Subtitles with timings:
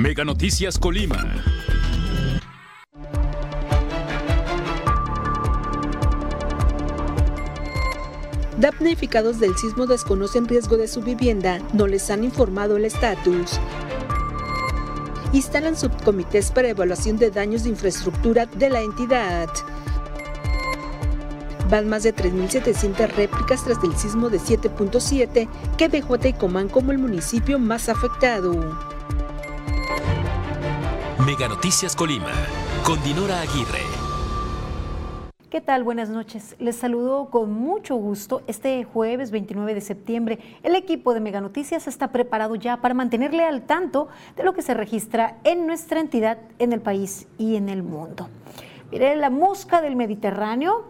[0.00, 1.44] Mega Noticias Colima.
[8.56, 13.60] Damnificados del sismo desconocen riesgo de su vivienda, no les han informado el estatus.
[15.34, 19.50] Instalan subcomités para evaluación de daños de infraestructura de la entidad.
[21.68, 26.90] Van más de 3.700 réplicas tras el sismo de 7.7 que dejó a Tecomán como
[26.90, 28.89] el municipio más afectado.
[31.30, 32.32] Mega Noticias Colima,
[32.82, 33.84] con Dinora Aguirre.
[35.48, 35.84] ¿Qué tal?
[35.84, 36.56] Buenas noches.
[36.58, 38.42] Les saludo con mucho gusto.
[38.48, 43.44] Este jueves 29 de septiembre, el equipo de Mega Noticias está preparado ya para mantenerle
[43.44, 47.68] al tanto de lo que se registra en nuestra entidad, en el país y en
[47.68, 48.28] el mundo.
[48.90, 50.86] Mire, la mosca del Mediterráneo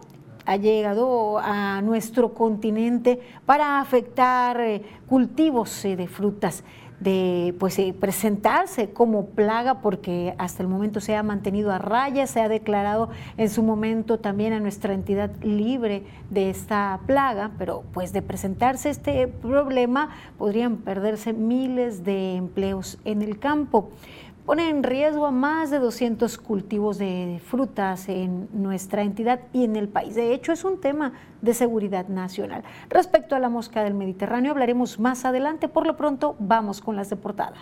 [0.47, 6.63] ha llegado a nuestro continente para afectar eh, cultivos eh, de frutas
[7.01, 12.27] de pues, eh, presentarse como plaga porque hasta el momento se ha mantenido a raya,
[12.27, 17.83] se ha declarado en su momento también a nuestra entidad libre de esta plaga, pero
[17.91, 23.89] pues de presentarse este problema podrían perderse miles de empleos en el campo
[24.45, 29.75] pone en riesgo a más de 200 cultivos de frutas en nuestra entidad y en
[29.75, 30.15] el país.
[30.15, 32.63] De hecho, es un tema de seguridad nacional.
[32.89, 35.67] Respecto a la mosca del Mediterráneo, hablaremos más adelante.
[35.67, 37.61] Por lo pronto, vamos con las de portada.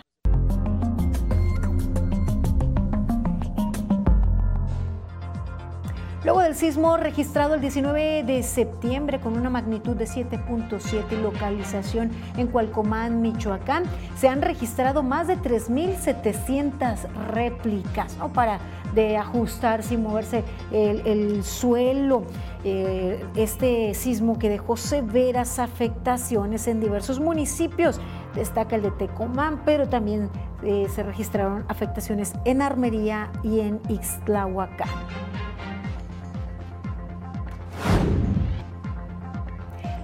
[6.22, 12.48] Luego del sismo registrado el 19 de septiembre con una magnitud de 7.7 localización en
[12.48, 13.84] Cualcomán, Michoacán,
[14.16, 18.30] se han registrado más de 3.700 réplicas ¿no?
[18.34, 18.58] para
[18.94, 22.24] de ajustarse y moverse el, suelo.
[22.64, 27.98] Eh, este sismo que dejó severas afectaciones en diversos municipios.
[28.34, 30.28] Destaca el de Tecomán, pero también
[30.62, 35.29] eh, se registraron afectaciones en Armería y en Ixtlahuacán.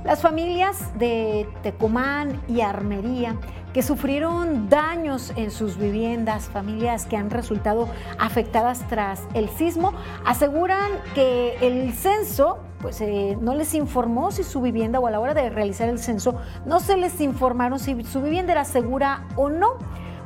[0.07, 3.35] Las familias de Tecomán y Armería
[3.75, 9.93] que sufrieron daños en sus viviendas, familias que han resultado afectadas tras el sismo,
[10.25, 15.19] aseguran que el censo pues eh, no les informó si su vivienda o a la
[15.19, 16.37] hora de realizar el censo
[16.67, 19.73] no se les informaron si su vivienda era segura o no,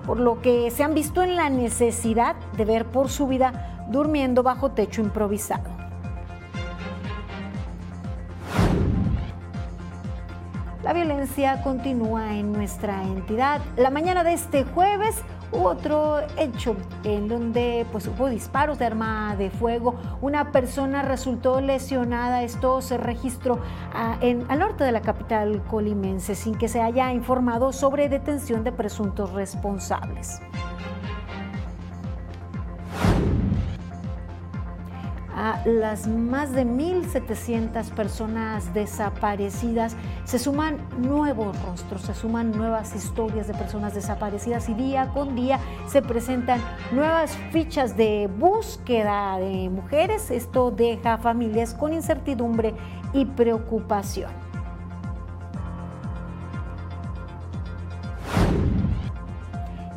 [0.05, 4.43] por lo que se han visto en la necesidad de ver por su vida durmiendo
[4.43, 5.80] bajo techo improvisado.
[10.83, 13.61] La violencia continúa en nuestra entidad.
[13.77, 16.75] La mañana de este jueves hubo otro hecho
[17.05, 19.97] en donde pues, hubo disparos de arma de fuego.
[20.23, 22.43] Una persona resultó lesionada.
[22.43, 23.59] Esto se registró
[23.93, 28.65] ah, en, al norte de la capital colimense sin que se haya informado sobre detención
[28.65, 30.41] de presuntos responsables.
[35.41, 43.49] A las más de 1.700 personas desaparecidas, se suman nuevos rostros, se suman nuevas historias
[43.49, 46.61] de personas desaparecidas y día con día se presentan
[46.93, 50.31] nuevas fichas de búsqueda de mujeres.
[50.31, 52.75] Esto deja a familias con incertidumbre
[53.15, 54.31] y preocupación.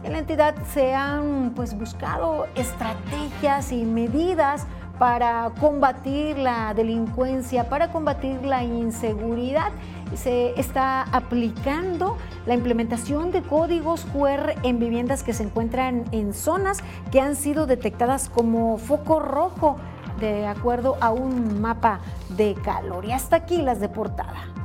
[0.04, 4.68] En la entidad se han pues, buscado estrategias y medidas
[5.00, 9.72] para combatir la delincuencia, para combatir la inseguridad.
[10.16, 16.84] Se está aplicando la implementación de códigos QR en viviendas que se encuentran en zonas
[17.12, 19.78] que han sido detectadas como foco rojo
[20.20, 22.00] de acuerdo a un mapa
[22.38, 23.06] de calor.
[23.06, 24.63] Y hasta aquí las de portada.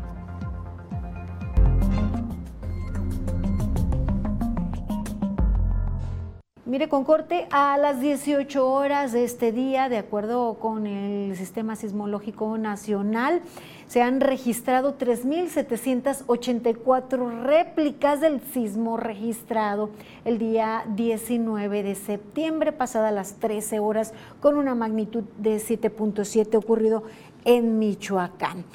[6.69, 11.77] Mire, con corte a las 18 horas de este día, de acuerdo con el Sistema
[11.77, 13.41] Sismológico Nacional,
[13.87, 19.89] se han registrado 3.784 réplicas del sismo registrado
[20.27, 24.13] el día 19 de septiembre, pasada las 13 horas,
[24.43, 27.05] con una magnitud de 7.7 ocurrido
[27.47, 28.67] en Michoacán.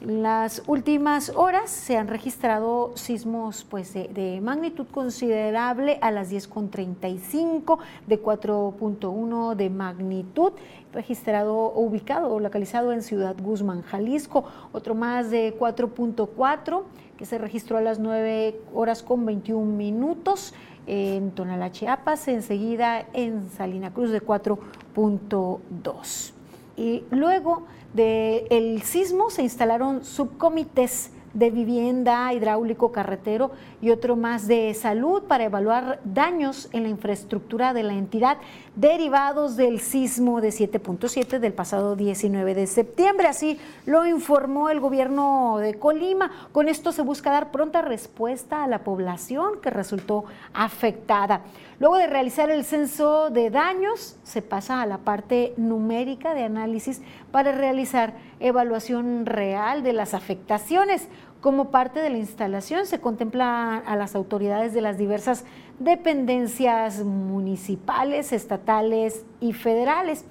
[0.00, 8.22] Las últimas horas se han registrado sismos pues, de, magnitud considerable a las 10.35, de
[8.22, 10.52] 4.1 de magnitud,
[10.94, 14.46] registrado, ubicado o localizado en Ciudad Guzmán, Jalisco.
[14.72, 16.82] Otro más de 4.4
[17.18, 20.54] que se registró a las 9 horas con 21 minutos
[20.86, 26.32] en Tonalá, Chiapas, enseguida en Salina Cruz de 4.2.
[26.78, 34.74] Y luego del sismo se instalaron subcomités de vivienda, hidráulico, carretero y otro más de
[34.74, 38.38] salud para evaluar daños en la infraestructura de la entidad
[38.74, 43.28] derivados del sismo de 7.7 del pasado 19 de septiembre.
[43.28, 46.30] Así lo informó el gobierno de Colima.
[46.52, 51.42] Con esto se busca dar pronta respuesta a la población que resultó afectada.
[51.78, 57.00] Luego de realizar el censo de daños, se pasa a la parte numérica de análisis
[57.30, 61.08] para realizar evaluación real de las afectaciones.
[61.40, 65.44] Como parte de la instalación se contempla a las autoridades de las diversas
[65.78, 70.24] dependencias municipales, estatales y federales.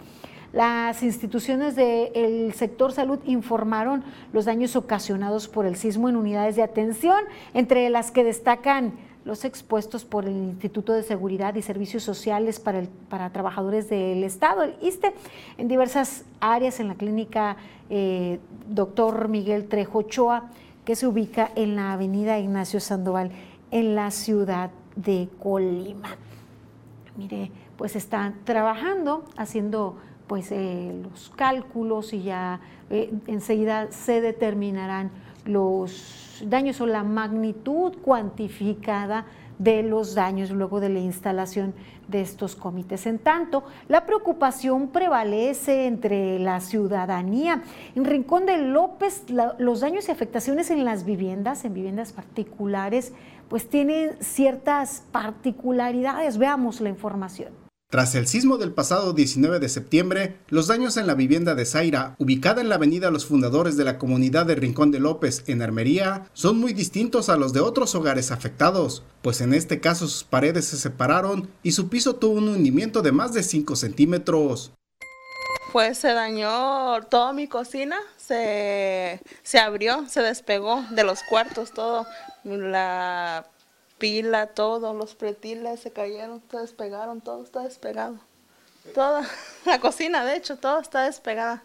[0.51, 4.04] Las instituciones del sector salud informaron
[4.34, 7.19] los daños ocasionados por el sismo en unidades de atención,
[7.54, 8.94] entre las que destacan
[9.25, 14.63] los expuestos por el Instituto de Seguridad y Servicios Sociales para, para Trabajadores del Estado,
[14.63, 14.75] el
[15.57, 17.57] en diversas áreas en la clínica
[17.89, 20.50] eh, Doctor Miguel Trejo Ochoa,
[20.86, 23.31] que se ubica en la avenida Ignacio Sandoval,
[23.71, 26.18] en la ciudad de Colima.
[27.18, 35.12] Mire, pues están trabajando, haciendo pues eh, los cálculos y ya eh, enseguida se determinarán
[35.45, 39.25] los daños o la magnitud cuantificada
[39.59, 41.74] de los daños luego de la instalación
[42.07, 43.06] de estos comités.
[43.06, 47.62] En tanto, la preocupación prevalece entre la ciudadanía.
[47.94, 49.25] En Rincón de López,
[49.57, 53.13] los daños y afectaciones en las viviendas, en viviendas particulares,
[53.50, 56.38] pues tienen ciertas particularidades.
[56.38, 57.69] Veamos la información.
[57.91, 62.13] Tras el sismo del pasado 19 de septiembre, los daños en la vivienda de Zaira,
[62.19, 66.27] ubicada en la avenida Los Fundadores de la comunidad de Rincón de López, en Armería,
[66.33, 70.65] son muy distintos a los de otros hogares afectados, pues en este caso sus paredes
[70.65, 74.71] se separaron y su piso tuvo un hundimiento de más de 5 centímetros.
[75.74, 82.06] Pues se dañó toda mi cocina, se, se abrió, se despegó de los cuartos, todo.
[82.44, 83.47] La
[84.00, 88.18] pila, todo, los pretiles se cayeron, se despegaron, todo está despegado.
[88.96, 89.30] Toda
[89.66, 91.63] la cocina, de hecho, todo está despegada.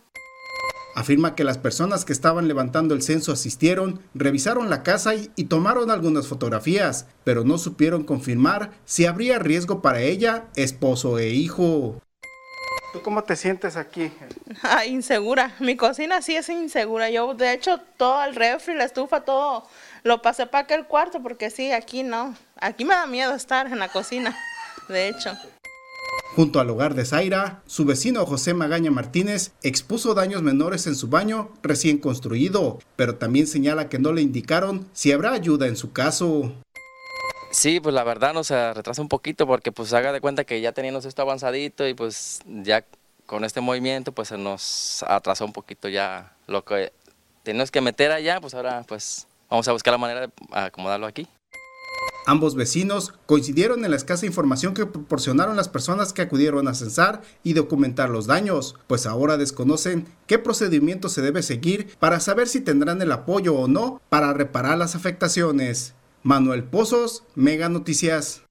[0.97, 5.45] Afirma que las personas que estaban levantando el censo asistieron, revisaron la casa y, y,
[5.45, 12.01] tomaron algunas fotografías, pero no supieron confirmar si habría riesgo para ella, esposo e hijo.
[12.93, 14.13] ¿Tú cómo te sientes aquí?
[14.63, 15.57] Ah, insegura.
[15.59, 17.11] Mi cocina sí es insegura.
[17.11, 19.67] Yo, de hecho, todo el refri, la estufa, todo
[20.05, 22.37] lo pasé para aquel cuarto porque sí, aquí no.
[22.61, 24.37] Aquí me da miedo estar en la cocina,
[24.89, 25.33] de hecho.
[26.37, 31.09] Junto al hogar de Zaira, su vecino José Magaña Martínez expuso daños menores en su
[31.09, 35.93] baño recién construido, pero también señala que no le indicaron si habrá ayuda en su
[35.93, 36.53] caso.
[37.51, 40.73] Sí, pues la verdad nos retrasa un poquito porque pues haga de cuenta que ya
[40.73, 42.85] teníamos esto avanzadito y pues ya
[43.27, 46.93] con este movimiento pues se nos atrasó un poquito ya lo que
[47.45, 51.29] tenemos que meter allá, pues ahora pues Vamos a buscar la manera de acomodarlo aquí.
[52.27, 57.21] Ambos vecinos coincidieron en la escasa información que proporcionaron las personas que acudieron a censar
[57.43, 62.63] y documentar los daños, pues ahora desconocen qué procedimiento se debe seguir para saber si
[62.63, 65.95] tendrán el apoyo o no para reparar las afectaciones.
[66.23, 68.43] Manuel Pozos, Mega Noticias.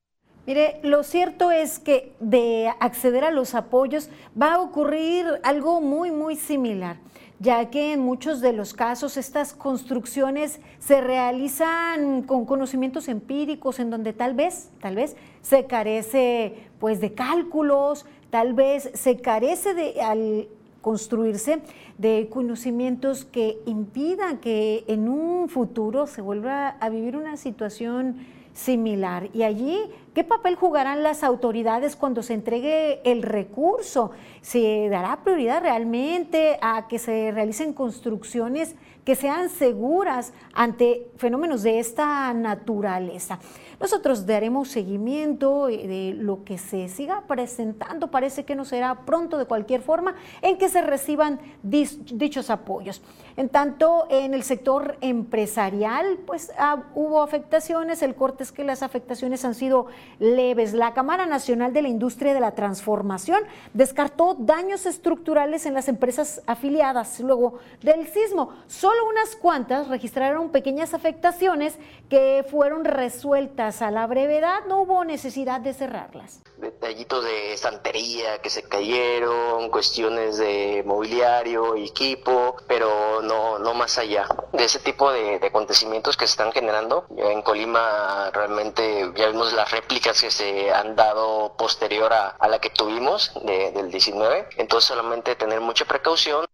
[0.46, 6.12] Mire, lo cierto es que de acceder a los apoyos va a ocurrir algo muy,
[6.12, 6.98] muy similar
[7.40, 13.90] ya que en muchos de los casos estas construcciones se realizan con conocimientos empíricos en
[13.90, 20.02] donde tal vez, tal vez se carece pues de cálculos, tal vez se carece de
[20.02, 20.48] al
[20.82, 21.62] construirse
[21.98, 28.18] de conocimientos que impidan que en un futuro se vuelva a vivir una situación
[28.54, 29.30] similar.
[29.34, 29.80] Y allí,
[30.14, 34.12] ¿qué papel jugarán las autoridades cuando se entregue el recurso?
[34.42, 41.80] ¿Se dará prioridad realmente a que se realicen construcciones que sean seguras ante fenómenos de
[41.80, 43.40] esta naturaleza?
[43.84, 48.10] Nosotros daremos seguimiento eh, de lo que se siga presentando.
[48.10, 53.02] Parece que no será pronto de cualquier forma en que se reciban dichos apoyos.
[53.36, 58.02] En tanto, en el sector empresarial, pues ah, hubo afectaciones.
[58.04, 59.88] El corte es que las afectaciones han sido
[60.18, 60.74] leves.
[60.74, 63.42] La Cámara Nacional de la Industria de la Transformación
[63.74, 68.52] descartó daños estructurales en las empresas afiliadas luego del sismo.
[68.68, 75.62] Solo unas cuantas registraron pequeñas afectaciones que fueron resueltas a la brevedad, no hubo necesidad
[75.62, 76.42] de cerrarlas.
[76.58, 84.28] Detallitos de estantería que se cayeron, cuestiones de mobiliario, equipo, pero no, no más allá
[84.52, 87.06] de ese tipo de, acontecimientos que se están generando.
[87.18, 92.70] En Colima realmente ya vimos las réplicas que se han dado posterior a, la que
[92.70, 96.46] tuvimos del 19, entonces solamente tener mucha precaución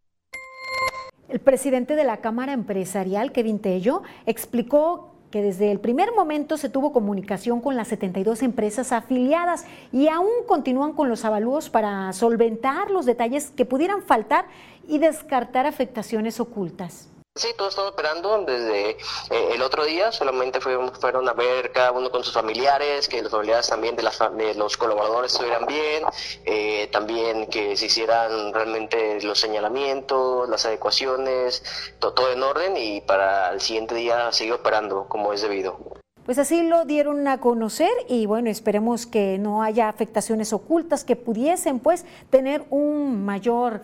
[1.27, 6.69] El presidente de la Cámara Empresarial, Kevin Tello, explicó que desde el primer momento se
[6.69, 12.89] tuvo comunicación con las 72 empresas afiliadas y aún continúan con los avalúos para solventar
[12.89, 14.45] los detalles que pudieran faltar
[14.87, 17.09] y descartar afectaciones ocultas.
[17.35, 18.97] Sí, todo está operando desde eh,
[19.29, 23.31] el otro día, solamente fueron, fueron a ver cada uno con sus familiares, que los
[23.31, 26.03] familiares también de, las, de los colaboradores estuvieran bien,
[26.43, 31.63] eh, también que se hicieran realmente los señalamientos, las adecuaciones,
[31.99, 35.79] todo, en orden y para el siguiente día seguir operando como es debido.
[36.25, 41.15] Pues así lo dieron a conocer y bueno, esperemos que no haya afectaciones ocultas que
[41.15, 43.81] pudiesen pues tener un mayor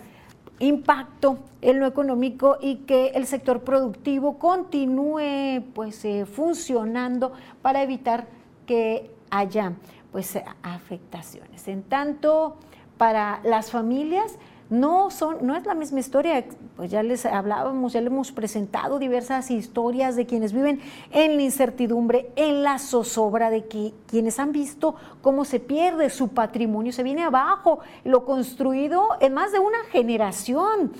[0.60, 8.28] impacto en lo económico y que el sector productivo continúe pues eh, funcionando para evitar
[8.66, 9.74] que haya
[10.12, 11.68] pues afectaciones.
[11.68, 12.56] En tanto,
[12.98, 14.38] para las familias,
[14.70, 16.44] no son, no es la misma historia,
[16.76, 20.82] pues ya les hablábamos, ya le hemos presentado diversas historias de quienes viven
[21.12, 26.30] en la incertidumbre, en la zozobra, de que quienes han visto cómo se pierde su
[26.30, 30.92] patrimonio, se viene abajo, lo construido en más de una generación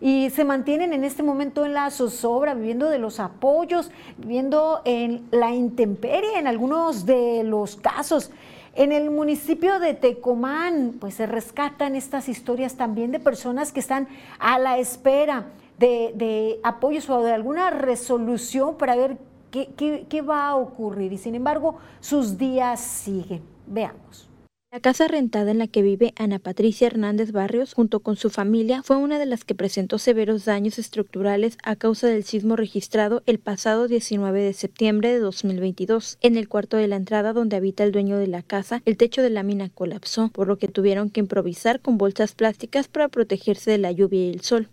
[0.00, 5.28] y se mantienen en este momento en la zozobra, viviendo de los apoyos, viviendo en
[5.30, 8.32] la intemperie en algunos de los casos.
[8.74, 14.08] En el municipio de Tecomán, pues se rescatan estas historias también de personas que están
[14.38, 15.48] a la espera
[15.78, 19.18] de, apoyos o de alguna resolución para ver
[19.50, 21.12] qué va a ocurrir.
[21.12, 23.42] Y sin embargo, sus días siguen.
[23.66, 24.31] Veamos.
[24.72, 28.82] La casa rentada en la que vive Ana Patricia Hernández Barrios junto con su familia
[28.82, 33.38] fue una de las que presentó severos daños estructurales a causa del sismo registrado el
[33.38, 36.16] pasado 19 de septiembre de 2022.
[36.22, 39.20] En el cuarto de la entrada donde habita el dueño de la casa, el techo
[39.20, 43.70] de la mina colapsó, por lo que tuvieron que improvisar con bolsas plásticas para protegerse
[43.70, 44.70] de la lluvia y el sol.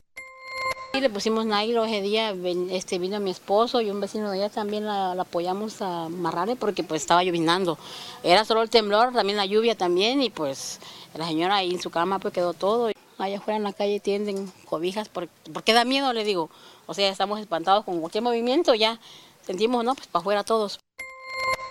[0.92, 2.34] Y le pusimos nylon ese día,
[2.72, 6.84] este, vino mi esposo y un vecino de ella también la, apoyamos a amarrarle porque
[6.84, 7.78] pues estaba llovinando.
[8.24, 10.80] Era solo el temblor, también la lluvia también y pues
[11.14, 12.90] la señora ahí en su cama pues quedó todo.
[13.20, 16.50] Allá afuera en la calle tienden cobijas porque, porque da miedo, le digo.
[16.88, 19.00] O sea, estamos espantados con cualquier movimiento, ya
[19.46, 19.94] sentimos, ¿no?
[19.94, 20.80] Pues para afuera todos.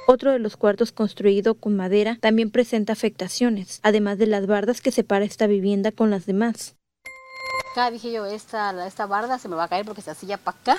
[0.06, 4.92] Otro de los cuartos construido con madera también presenta afectaciones, además de las bardas que
[4.92, 6.77] separa esta vivienda con las demás
[7.70, 10.58] acá, dije yo, esta, esta barda se me va a caer porque se hacía para
[10.58, 10.78] acá.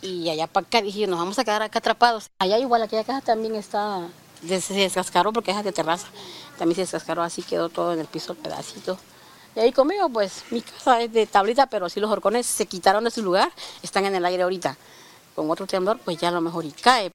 [0.00, 2.30] Y allá para acá, dije yo, nos vamos a quedar acá atrapados.
[2.38, 4.08] Allá igual, aquella casa también está,
[4.60, 6.08] se descascaró porque es de terraza.
[6.58, 8.98] También se descascaró, así quedó todo en el piso, el pedacito.
[9.54, 13.04] Y ahí conmigo, pues, mi casa es de tablita, pero sí los horcones se quitaron
[13.04, 13.50] de su lugar,
[13.82, 14.76] están en el aire ahorita.
[15.34, 17.10] Con otro temblor, pues ya a lo mejor y cae.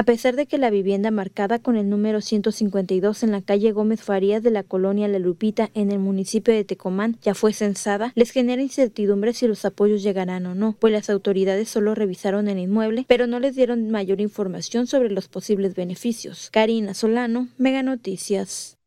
[0.00, 4.00] A pesar de que la vivienda marcada con el número 152 en la calle Gómez
[4.00, 8.30] Farías de la colonia La Lupita en el municipio de Tecomán ya fue censada, les
[8.30, 13.04] genera incertidumbre si los apoyos llegarán o no, pues las autoridades solo revisaron el inmueble,
[13.08, 16.48] pero no les dieron mayor información sobre los posibles beneficios.
[16.50, 18.79] Karina Solano, Mega Noticias.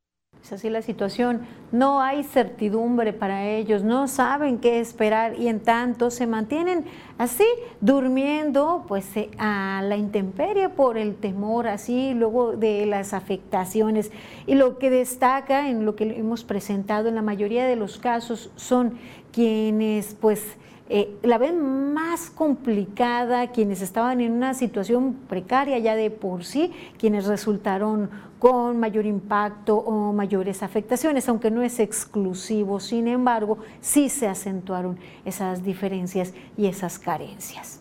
[0.44, 5.62] Es así la situación, no hay certidumbre para ellos, no saben qué esperar y en
[5.62, 6.84] tanto se mantienen
[7.18, 7.46] así
[7.80, 14.12] durmiendo pues eh, a la intemperie por el temor así luego de las afectaciones.
[14.46, 18.52] Y lo que destaca en lo que hemos presentado en la mayoría de los casos
[18.58, 19.00] son
[19.32, 20.58] quienes pues
[20.90, 26.72] eh, la ven más complicada, quienes estaban en una situación precaria ya de por sí,
[26.98, 34.10] quienes resultaron con mayor impacto o mayores afectaciones, aunque no es exclusivo, sin embargo, sí
[34.10, 37.80] se acentuaron esas diferencias y esas carencias.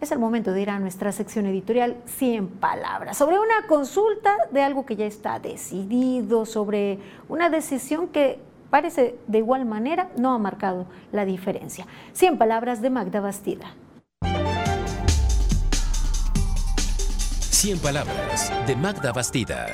[0.00, 4.62] Es el momento de ir a nuestra sección editorial 100 palabras sobre una consulta de
[4.62, 8.38] algo que ya está decidido, sobre una decisión que
[8.70, 11.86] parece de igual manera no ha marcado la diferencia.
[12.12, 13.74] 100 palabras de Magda Bastida.
[17.50, 19.66] 100 palabras de Magda Bastida.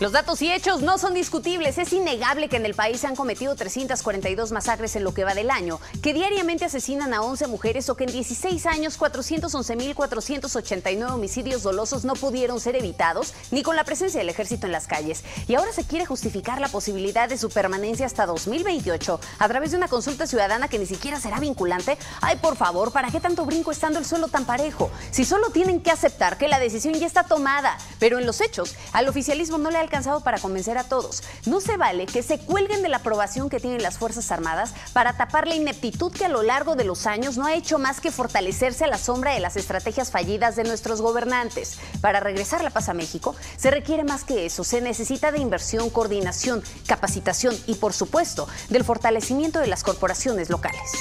[0.00, 1.76] Los datos y hechos no son discutibles.
[1.76, 5.34] Es innegable que en el país se han cometido 342 masacres en lo que va
[5.34, 11.64] del año, que diariamente asesinan a 11 mujeres o que en 16 años 411.489 homicidios
[11.64, 15.24] dolosos no pudieron ser evitados ni con la presencia del ejército en las calles.
[15.48, 19.78] Y ahora se quiere justificar la posibilidad de su permanencia hasta 2028 a través de
[19.78, 21.98] una consulta ciudadana que ni siquiera será vinculante.
[22.20, 24.92] Ay, por favor, ¿para qué tanto brinco estando el suelo tan parejo?
[25.10, 28.76] Si solo tienen que aceptar que la decisión ya está tomada, pero en los hechos
[28.92, 31.22] al oficialismo no le alcanzado para convencer a todos.
[31.46, 35.16] No se vale que se cuelguen de la aprobación que tienen las Fuerzas Armadas para
[35.16, 38.12] tapar la ineptitud que a lo largo de los años no ha hecho más que
[38.12, 41.78] fortalecerse a la sombra de las estrategias fallidas de nuestros gobernantes.
[42.02, 44.62] Para regresar la paz a México se requiere más que eso.
[44.62, 50.92] Se necesita de inversión, coordinación, capacitación y, por supuesto, del fortalecimiento de las corporaciones locales.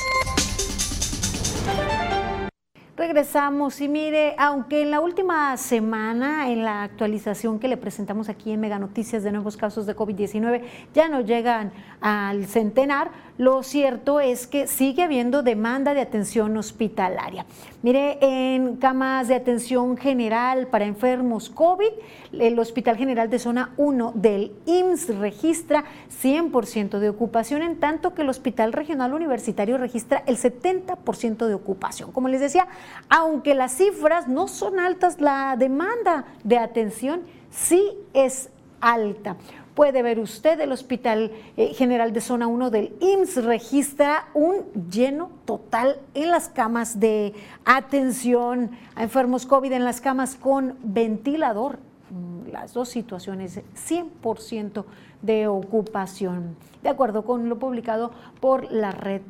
[2.97, 8.51] Regresamos y mire, aunque en la última semana, en la actualización que le presentamos aquí
[8.51, 10.63] en Mega Noticias de nuevos casos de COVID-19,
[10.95, 17.45] ya no llegan al centenar, lo cierto es que sigue habiendo demanda de atención hospitalaria.
[17.83, 21.91] Mire, en camas de atención general para enfermos COVID,
[22.33, 25.85] el Hospital General de Zona 1 del IMSS registra
[26.21, 32.11] 100% de ocupación, en tanto que el Hospital Regional Universitario registra el 70% de ocupación.
[32.11, 32.67] Como les decía,
[33.07, 38.49] aunque las cifras no son altas, la demanda de atención sí es
[38.81, 39.37] alta
[39.77, 45.29] puede ver usted, el Hospital eh, General de Zona 1 del IMSS registra un lleno
[45.45, 51.77] total en las camas de atención a enfermos COVID, en las camas con ventilador.
[52.09, 54.83] Mm, las dos situaciones, 100%
[55.21, 58.09] de ocupación, de acuerdo con lo publicado
[58.41, 59.21] por la red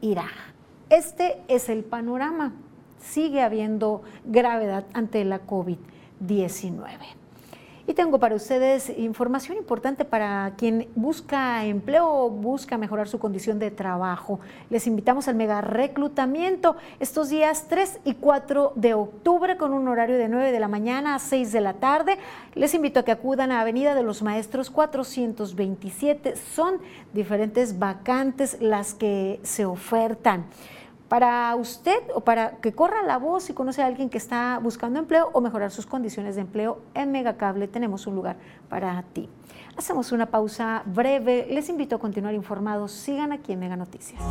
[0.00, 0.26] IRA.
[0.90, 2.54] Este es el panorama.
[3.00, 7.21] Sigue habiendo gravedad ante la COVID-19.
[7.84, 13.58] Y tengo para ustedes información importante para quien busca empleo o busca mejorar su condición
[13.58, 14.38] de trabajo.
[14.70, 20.16] Les invitamos al mega reclutamiento estos días 3 y 4 de octubre con un horario
[20.16, 22.18] de 9 de la mañana a 6 de la tarde.
[22.54, 26.36] Les invito a que acudan a Avenida de los Maestros 427.
[26.36, 26.78] Son
[27.12, 30.46] diferentes vacantes las que se ofertan
[31.12, 34.98] para usted o para que corra la voz si conoce a alguien que está buscando
[34.98, 38.36] empleo o mejorar sus condiciones de empleo, en Megacable tenemos un lugar
[38.70, 39.28] para ti.
[39.76, 41.46] Hacemos una pausa breve.
[41.50, 42.92] Les invito a continuar informados.
[42.92, 44.22] Sigan aquí en Mega Noticias.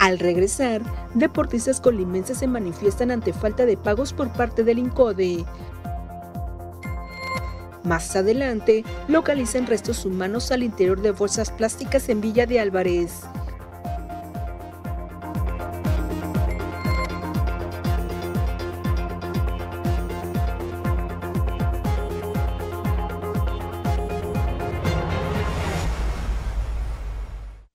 [0.00, 0.82] Al regresar,
[1.14, 5.44] deportistas colimenses se manifiestan ante falta de pagos por parte del INCODE.
[7.86, 13.20] Más adelante, localizan restos humanos al interior de bolsas plásticas en Villa de Álvarez.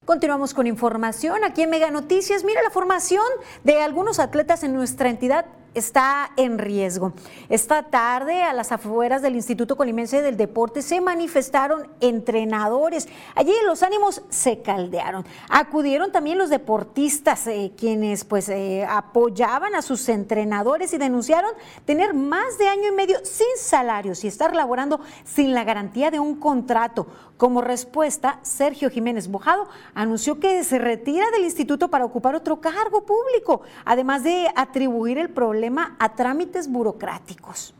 [0.03, 2.43] Continuamos con información aquí en Mega Noticias.
[2.43, 3.23] Mira la formación
[3.63, 7.13] de algunos atletas en nuestra entidad está en riesgo.
[7.49, 13.07] Esta tarde, a las afueras del Instituto Colimense del Deporte, se manifestaron entrenadores.
[13.35, 15.25] Allí los ánimos se caldearon.
[15.49, 21.51] Acudieron también los deportistas, eh, quienes pues eh, apoyaban a sus entrenadores y denunciaron
[21.85, 26.19] tener más de año y medio sin salarios y estar laborando sin la garantía de
[26.19, 27.07] un contrato.
[27.41, 33.03] Como respuesta, Sergio Jiménez Bojado anunció que se retira del instituto para ocupar otro cargo
[33.03, 37.73] público, además de atribuir el problema a trámites burocráticos.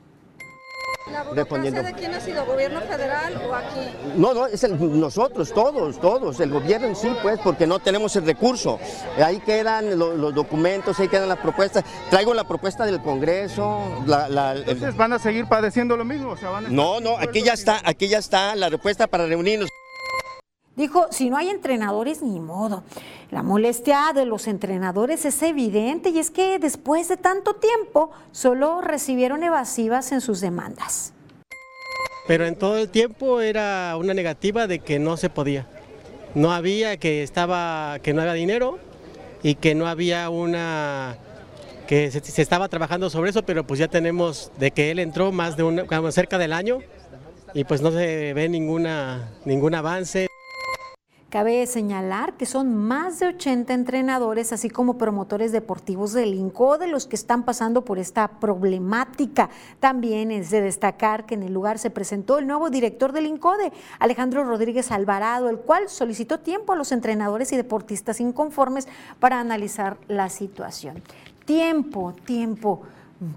[1.10, 2.46] ¿La burocracia de quién ha sido?
[2.46, 3.90] ¿Gobierno federal o aquí?
[4.16, 8.26] No, no, es nosotros, todos, todos, el gobierno en sí, pues, porque no tenemos el
[8.26, 8.80] recurso.
[9.18, 11.84] Ahí quedan los, documentos, ahí quedan las propuestas.
[12.10, 14.04] Traigo la propuesta del Congreso.
[14.06, 16.36] La, Entonces, ¿van a seguir padeciendo lo mismo?
[16.70, 19.70] no, no, aquí ya está, aquí ya está la respuesta para reunirnos.
[20.76, 22.84] Dijo, si no hay entrenadores, ni modo.
[23.30, 28.82] La molestia de los entrenadores es evidente y es que después de tanto tiempo solo
[28.82, 31.14] recibieron evasivas en sus demandas.
[32.28, 35.68] Pero en todo el tiempo era una negativa de que no se podía.
[36.36, 38.80] No había, que estaba, que no había dinero
[39.44, 41.18] y que no había una
[41.92, 45.58] que se, estaba trabajando sobre eso, pero pues ya tenemos de que él entró más
[45.58, 46.80] de un, cerca del año
[47.54, 50.31] y pues no se ve ninguna, ningún avance.
[51.32, 57.08] Cabe señalar que son más de 80 entrenadores, así como promotores deportivos del INCODE, los
[57.08, 59.50] que están pasando por esta problemática.
[59.80, 63.72] También es de destacar que en el lugar se presentó el nuevo director del INCODE,
[64.00, 68.90] Alejandro Rodríguez Alvarado, el cual solicitó tiempo a los entrenadores y deportistas inconformes
[69.22, 71.02] para analizar la situación.
[71.46, 72.82] Tiempo, tiempo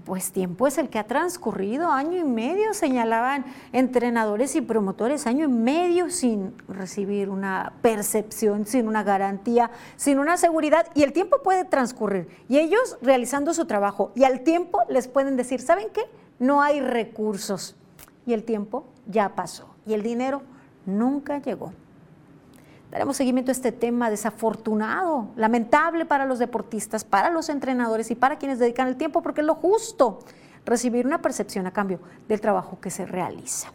[0.03, 5.45] pues tiempo es el que ha transcurrido, año y medio, señalaban entrenadores y promotores, año
[5.45, 11.43] y medio sin recibir una percepción, sin una garantía, sin una seguridad, y el tiempo
[11.43, 16.01] puede transcurrir, y ellos realizando su trabajo, y al tiempo les pueden decir, ¿saben qué?
[16.39, 17.75] No hay recursos,
[18.25, 20.41] y el tiempo ya pasó, y el dinero
[20.87, 21.73] nunca llegó.
[22.95, 28.37] Daremos seguimiento a este tema desafortunado, lamentable para los deportistas, para los entrenadores y para
[28.37, 30.19] quienes dedican el tiempo, porque es lo justo
[30.63, 33.67] recibir una percepción a cambio del trabajo que se realiza.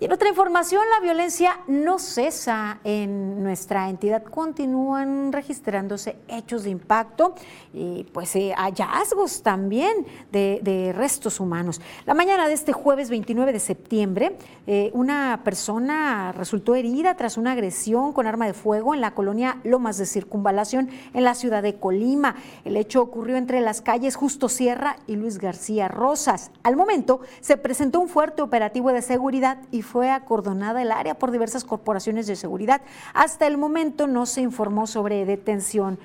[0.00, 4.22] Y en otra información, la violencia no cesa en nuestra entidad.
[4.22, 7.34] Continúan registrándose hechos de impacto
[7.74, 11.82] y pues eh, hallazgos también de, restos humanos.
[12.06, 17.52] La mañana de este jueves 29 de septiembre, eh, una persona resultó herida tras una
[17.52, 21.78] agresión con arma de fuego en la colonia Lomas de Circunvalación en la ciudad de
[21.78, 22.36] Colima.
[22.64, 26.52] El hecho ocurrió entre las calles Justo Sierra y Luis García Rosas.
[26.62, 31.32] Al momento se presentó un fuerte operativo de seguridad y fue acordonada el área por
[31.32, 32.80] diversas corporaciones de seguridad.
[33.12, 35.98] Hasta el momento no se informó sobre detención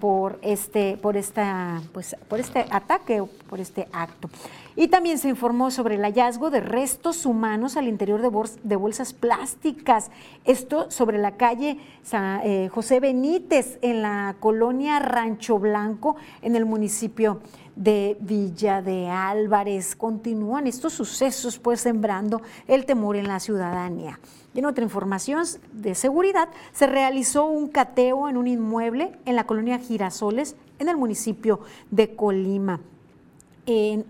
[0.00, 4.28] por este, por esta, pues, por este ataque o por este acto.
[4.74, 10.10] Y también se informó sobre el hallazgo de restos humanos al interior de, bolsas plásticas.
[10.44, 11.78] Esto sobre la calle
[12.12, 17.40] eh, José Benítez, en la colonia Rancho Blanco, en el municipio
[17.76, 19.94] de Villa de Álvarez.
[19.94, 24.20] Continúan estos sucesos pues sembrando el temor en la ciudadanía.
[24.54, 29.44] Y en otra información de seguridad, se realizó un cateo en un inmueble en la
[29.44, 32.80] colonia Girasoles, en el municipio de Colima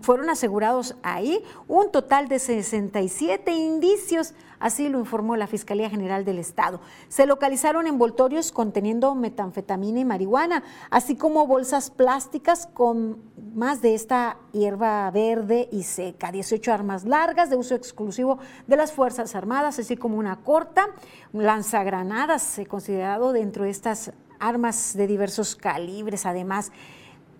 [0.01, 6.39] fueron asegurados ahí un total de 67 indicios, así lo informó la Fiscalía General del
[6.39, 6.81] Estado.
[7.07, 13.21] Se localizaron envoltorios conteniendo metanfetamina y marihuana, así como bolsas plásticas con
[13.53, 18.91] más de esta hierba verde y seca, 18 armas largas de uso exclusivo de las
[18.91, 20.87] Fuerzas Armadas, así como una corta,
[21.31, 26.71] lanzagranadas, considerado dentro de estas armas de diversos calibres, además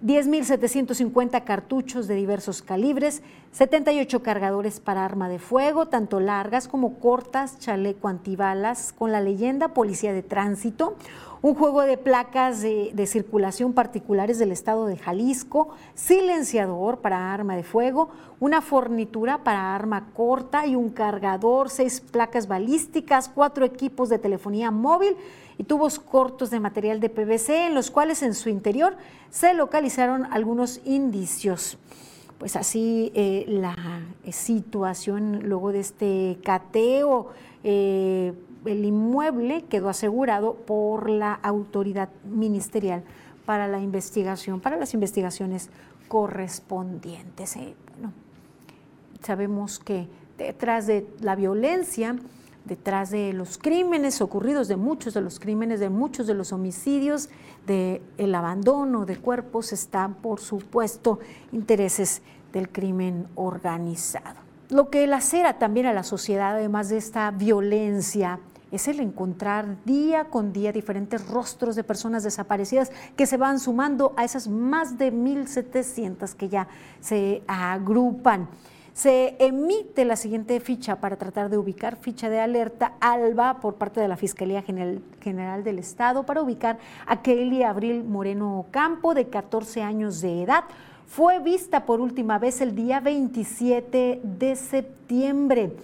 [0.04, 7.58] 10.750 cartuchos de diversos calibres, 78 cargadores para arma de fuego, tanto largas como cortas,
[7.60, 10.98] chaleco antibalas con la leyenda Policía de Tránsito,
[11.42, 17.64] un juego de placas de, circulación particulares del estado de Jalisco, silenciador para arma de
[17.64, 18.10] fuego,
[18.42, 24.70] una fornitura para arma corta y un cargador, seis placas balísticas, cuatro equipos de telefonía
[24.70, 25.16] móvil
[25.58, 28.96] y tubos cortos de material de PVC en los cuales en su interior
[29.30, 31.78] se localizaron algunos indicios.
[32.38, 33.76] Pues así eh, la
[34.32, 37.30] situación luego de este cateo,
[37.64, 38.34] eh,
[38.66, 43.04] el inmueble quedó asegurado por la autoridad ministerial
[43.46, 45.70] para la investigación, para las investigaciones
[46.08, 47.56] correspondientes.
[47.56, 47.76] Eh,
[49.22, 52.16] sabemos que detrás de la violencia,
[52.66, 57.30] detrás de los crímenes ocurridos, de muchos de los crímenes, de muchos de los homicidios,
[57.66, 61.20] del el abandono de cuerpos, están, por supuesto,
[61.52, 62.22] intereses
[62.52, 64.40] del crimen organizado.
[64.70, 68.40] Lo que lacera también a la sociedad, además de esta violencia,
[68.72, 74.14] es el encontrar día con día diferentes rostros de personas desaparecidas que se van sumando
[74.18, 76.68] a esas más de 1.700 que ya
[77.00, 78.48] se agrupan
[78.94, 84.00] se emite la siguiente ficha para tratar de ubicar, ficha de alerta ALBA por parte
[84.00, 86.78] de la Fiscalía General, del Estado para ubicar
[87.08, 90.66] a Kelly Abril Moreno Campo, de 14 años de edad.
[91.08, 95.76] Fue vista por última vez el día 27 de septiembre.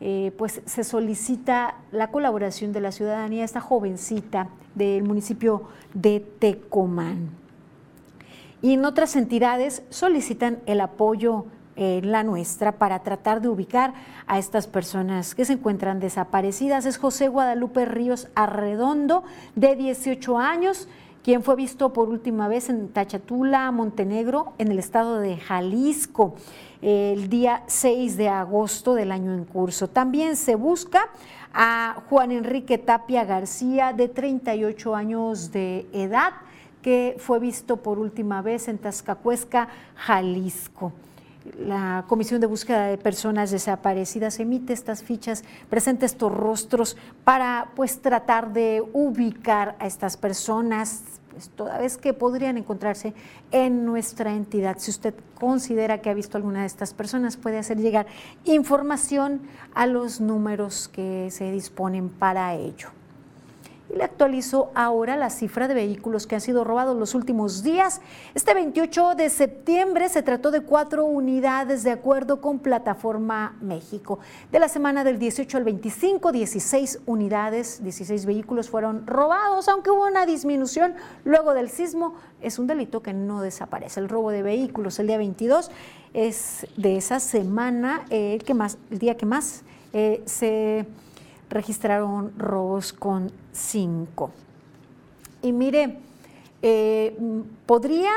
[0.00, 7.30] Eh, pues se solicita la colaboración de la ciudadanía, esta jovencita del municipio de Tecomán.
[8.60, 13.94] Y en otras entidades solicitan el apoyo en la nuestra para tratar de ubicar
[14.26, 16.86] a estas personas que se encuentran desaparecidas.
[16.86, 20.88] Es José Guadalupe Ríos Arredondo, de 18 años,
[21.22, 26.34] quien fue visto por última vez en Tachatula, Montenegro, en el estado de Jalisco,
[26.82, 29.88] el día 6 de agosto del año en curso.
[29.88, 31.08] También se busca
[31.54, 36.32] a Juan Enrique Tapia García, de 38 años de edad,
[36.82, 40.92] que fue visto por última vez en Tascacuesca, Jalisco
[41.58, 48.00] la Comisión de Búsqueda de Personas Desaparecidas emite estas fichas, presenta estos rostros para pues
[48.00, 53.14] tratar de ubicar a estas personas, pues, toda vez que podrían encontrarse
[53.50, 54.76] en nuestra entidad.
[54.78, 58.06] Si usted considera que ha visto alguna de estas personas, puede hacer llegar
[58.44, 59.42] información
[59.74, 62.88] a los números que se disponen para ello
[63.92, 68.00] y le actualizó ahora la cifra de vehículos que han sido robados los últimos días.
[68.34, 74.18] Este 28 de septiembre se trató de cuatro unidades de acuerdo con Plataforma México.
[74.50, 80.06] De la semana del 18 al 25, 16 unidades, 16 vehículos fueron robados, aunque hubo
[80.06, 82.14] una disminución luego del sismo.
[82.40, 84.00] Es un delito que no desaparece.
[84.00, 85.70] El robo de vehículos el día 22
[86.14, 90.86] es de esa semana el, que más, el día que más eh, se
[91.52, 94.30] registraron robos con cinco.
[95.42, 95.98] Y mire,
[96.62, 97.16] eh,
[97.66, 98.12] podría,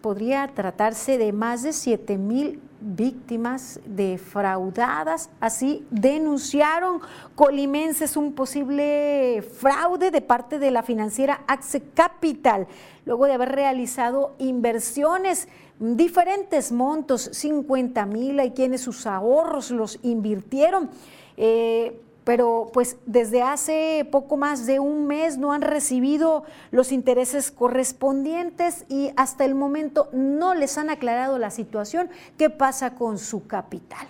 [0.00, 5.30] podría tratarse de más de 7 mil víctimas defraudadas.
[5.40, 7.00] Así denunciaron
[7.34, 12.66] colimenses un posible fraude de parte de la financiera Axe Capital,
[13.04, 20.90] luego de haber realizado inversiones diferentes montos, 50 mil, hay quienes sus ahorros los invirtieron.
[21.36, 27.50] Eh, pero pues desde hace poco más de un mes no han recibido los intereses
[27.50, 33.46] correspondientes y hasta el momento no les han aclarado la situación, qué pasa con su
[33.46, 34.06] capital.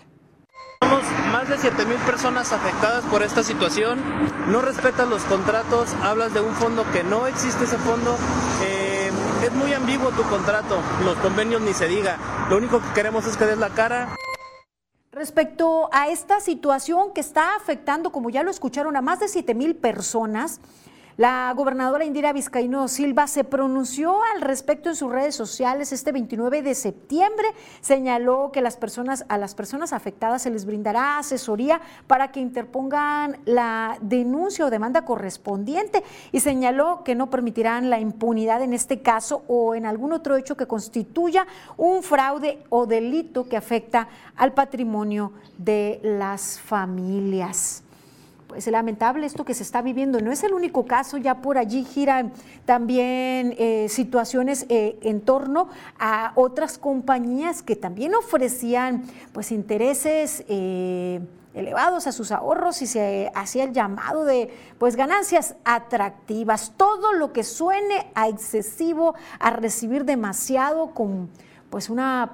[0.82, 4.00] Somos más de 7 mil personas afectadas por esta situación.
[4.48, 8.16] No respetas los contratos, hablas de un fondo que no existe ese fondo.
[8.64, 9.10] Eh,
[9.44, 12.18] es muy ambiguo tu contrato, los convenios ni se diga.
[12.50, 14.08] Lo único que queremos es que des la cara.
[15.14, 19.54] Respecto a esta situación que está afectando, como ya lo escucharon, a más de 7
[19.54, 20.58] mil personas,
[21.22, 26.62] la gobernadora Indira Vizcaíno Silva se pronunció al respecto en sus redes sociales este 29
[26.62, 27.46] de septiembre.
[27.80, 33.38] Señaló que las personas, a las personas afectadas se les brindará asesoría para que interpongan
[33.44, 39.44] la denuncia o demanda correspondiente y señaló que no permitirán la impunidad en este caso
[39.46, 45.34] o en algún otro hecho que constituya un fraude o delito que afecta al patrimonio
[45.56, 47.81] de las familias
[48.54, 50.20] es lamentable esto que se está viviendo.
[50.20, 52.32] No es el único caso, ya por allí giran
[52.64, 61.20] también eh, situaciones eh, en torno a otras compañías que también ofrecían pues intereses eh,
[61.54, 66.72] elevados a sus ahorros y se hacía el llamado de pues ganancias atractivas.
[66.76, 71.30] Todo lo que suene a excesivo, a recibir demasiado con
[71.72, 72.30] pues una,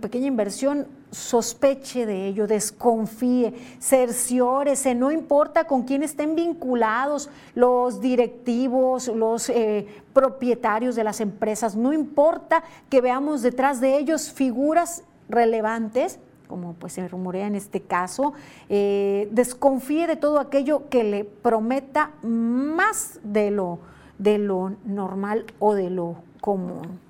[0.00, 9.06] pequeña inversión, sospeche de ello, desconfíe, cerciórese, no importa con quién estén vinculados los directivos,
[9.06, 16.18] los eh, propietarios de las empresas, no importa que veamos detrás de ellos figuras relevantes,
[16.48, 18.32] como pues se rumorea en este caso,
[18.68, 23.78] eh, desconfíe de todo aquello que le prometa más de lo,
[24.18, 27.09] de lo normal o de lo común.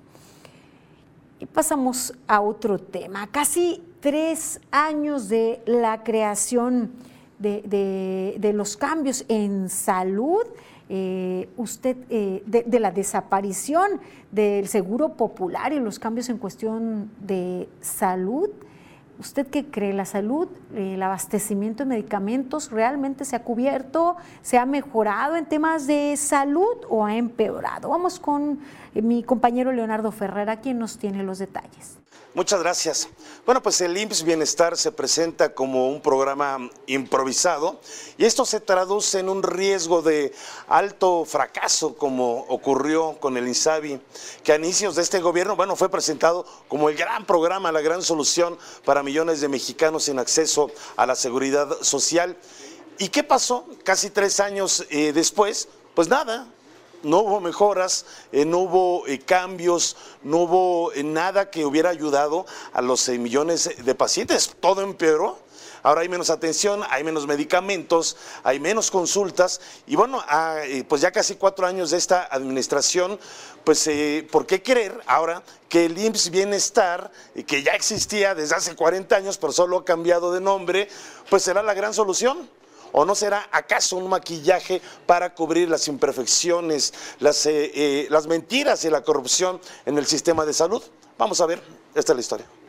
[1.41, 3.25] Y pasamos a otro tema.
[3.25, 6.91] Casi tres años de la creación
[7.39, 10.43] de, los cambios en salud.
[10.87, 13.99] Eh, usted, eh, de, la desaparición
[14.31, 18.51] del seguro popular y los cambios en cuestión de salud.
[19.21, 19.93] ¿Usted qué cree?
[19.93, 25.85] ¿La salud, el abastecimiento de medicamentos realmente se ha cubierto, se ha mejorado en temas
[25.85, 27.89] de salud o ha empeorado?
[27.89, 28.61] Vamos con
[28.95, 31.99] mi compañero Leonardo Ferrera, quien nos tiene los detalles.
[32.33, 33.09] Muchas gracias.
[33.45, 37.81] Bueno, pues el IMSS Bienestar se presenta como un programa improvisado
[38.17, 40.33] y esto se traduce en un riesgo de
[40.69, 43.99] alto fracaso como ocurrió con el INSABI,
[44.45, 48.01] que a inicios de este gobierno, bueno, fue presentado como el gran programa, la gran
[48.01, 52.37] solución para millones de mexicanos sin acceso a la seguridad social.
[52.97, 55.67] ¿Y qué pasó casi tres años eh, después?
[55.93, 56.47] Pues nada,
[57.03, 62.45] no hubo mejoras, eh, no hubo eh, cambios, no hubo eh, nada que hubiera ayudado
[62.71, 64.55] a los millones de pacientes.
[64.61, 65.37] Todo empeoró.
[65.83, 71.11] Ahora hay menos atención, hay menos medicamentos, hay menos consultas y bueno, ah, pues ya
[71.11, 73.19] casi cuatro años de esta administración,
[73.63, 73.89] pues
[74.31, 77.11] ¿por qué creer ahora que el IMSS Bienestar,
[77.47, 80.87] que ya existía desde hace 40 años, pero solo ha cambiado de nombre,
[81.29, 82.49] pues será la gran solución?
[82.91, 88.83] ¿O no será acaso un maquillaje para cubrir las imperfecciones, las, eh, eh, las mentiras
[88.83, 90.83] y la corrupción en el sistema de salud?
[91.17, 91.61] Vamos a ver,
[91.95, 92.60] esta es la historia.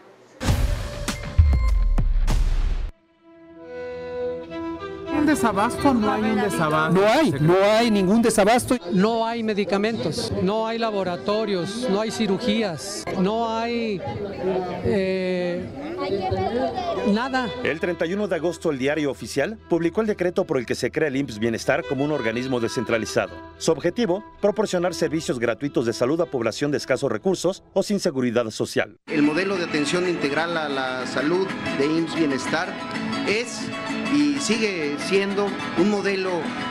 [5.22, 5.94] Un desabasto?
[5.94, 7.00] No hay un desabasto.
[7.00, 8.76] No hay, no hay ningún desabasto.
[8.92, 14.00] No hay medicamentos, no hay laboratorios, no hay cirugías, no hay
[14.84, 15.64] eh,
[17.12, 17.48] nada.
[17.62, 21.08] El 31 de agosto el diario oficial publicó el decreto por el que se crea
[21.08, 23.32] el IMSS Bienestar como un organismo descentralizado.
[23.58, 28.50] Su objetivo, proporcionar servicios gratuitos de salud a población de escasos recursos o sin seguridad
[28.50, 28.96] social.
[29.06, 31.46] El modelo de atención integral a la salud
[31.78, 32.72] de IMSS Bienestar
[33.28, 33.60] es
[34.14, 35.46] y sigue siendo
[35.78, 36.30] un modelo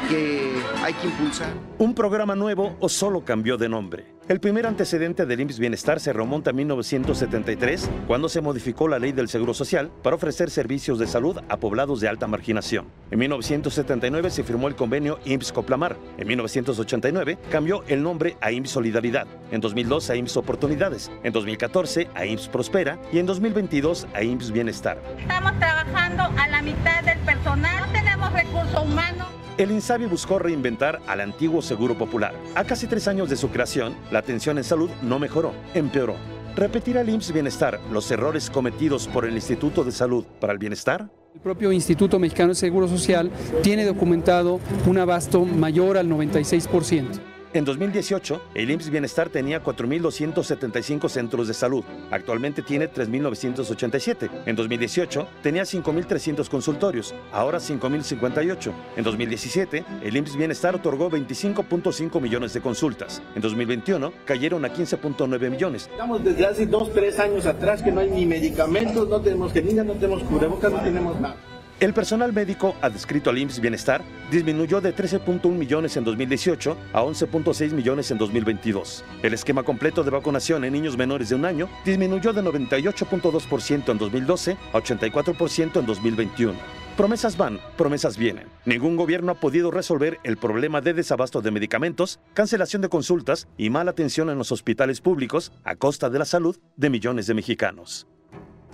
[0.09, 0.51] que
[0.83, 1.53] hay que impulsar.
[1.77, 4.21] ¿Un programa nuevo o solo cambió de nombre?
[4.27, 9.11] El primer antecedente del IMSS Bienestar se remonta a 1973, cuando se modificó la ley
[9.11, 12.85] del Seguro Social para ofrecer servicios de salud a poblados de alta marginación.
[13.09, 15.97] En 1979 se firmó el convenio IMSS Coplamar.
[16.17, 19.27] En 1989 cambió el nombre a IMSS Solidaridad.
[19.51, 21.11] En 2002 a IMSS Oportunidades.
[21.23, 25.01] En 2014 a IMSS Prospera y en 2022 a IMSS Bienestar.
[25.19, 29.27] Estamos trabajando a la mitad del personal, no tenemos recursos humanos.
[29.57, 32.33] El INSABI buscó reinventar al antiguo Seguro Popular.
[32.55, 36.15] A casi tres años de su creación, la atención en salud no mejoró, empeoró.
[36.55, 41.09] ¿Repetirá el IMSS Bienestar los errores cometidos por el Instituto de Salud para el Bienestar?
[41.33, 43.31] El propio Instituto Mexicano de Seguro Social
[43.63, 47.30] tiene documentado un abasto mayor al 96%.
[47.53, 51.83] En 2018, el IMSS Bienestar tenía 4.275 centros de salud.
[52.09, 54.29] Actualmente tiene 3.987.
[54.45, 57.13] En 2018, tenía 5.300 consultorios.
[57.33, 58.71] Ahora 5.058.
[58.95, 63.21] En 2017, el IMSS Bienestar otorgó 25.5 millones de consultas.
[63.35, 65.89] En 2021, cayeron a 15.9 millones.
[65.91, 69.85] Estamos desde hace dos, tres años atrás que no hay ni medicamentos, no tenemos jeringas,
[69.85, 71.50] no tenemos cubrebocas, no tenemos nada.
[71.81, 77.71] El personal médico adscrito al IMSS Bienestar disminuyó de 13.1 millones en 2018 a 11.6
[77.71, 79.03] millones en 2022.
[79.23, 83.97] El esquema completo de vacunación en niños menores de un año disminuyó de 98.2% en
[83.97, 86.53] 2012 a 84% en 2021.
[86.95, 88.45] Promesas van, promesas vienen.
[88.65, 93.71] Ningún gobierno ha podido resolver el problema de desabasto de medicamentos, cancelación de consultas y
[93.71, 98.05] mala atención en los hospitales públicos a costa de la salud de millones de mexicanos.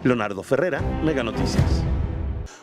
[0.03, 1.85] Leonardo Ferrera, Mega Noticias.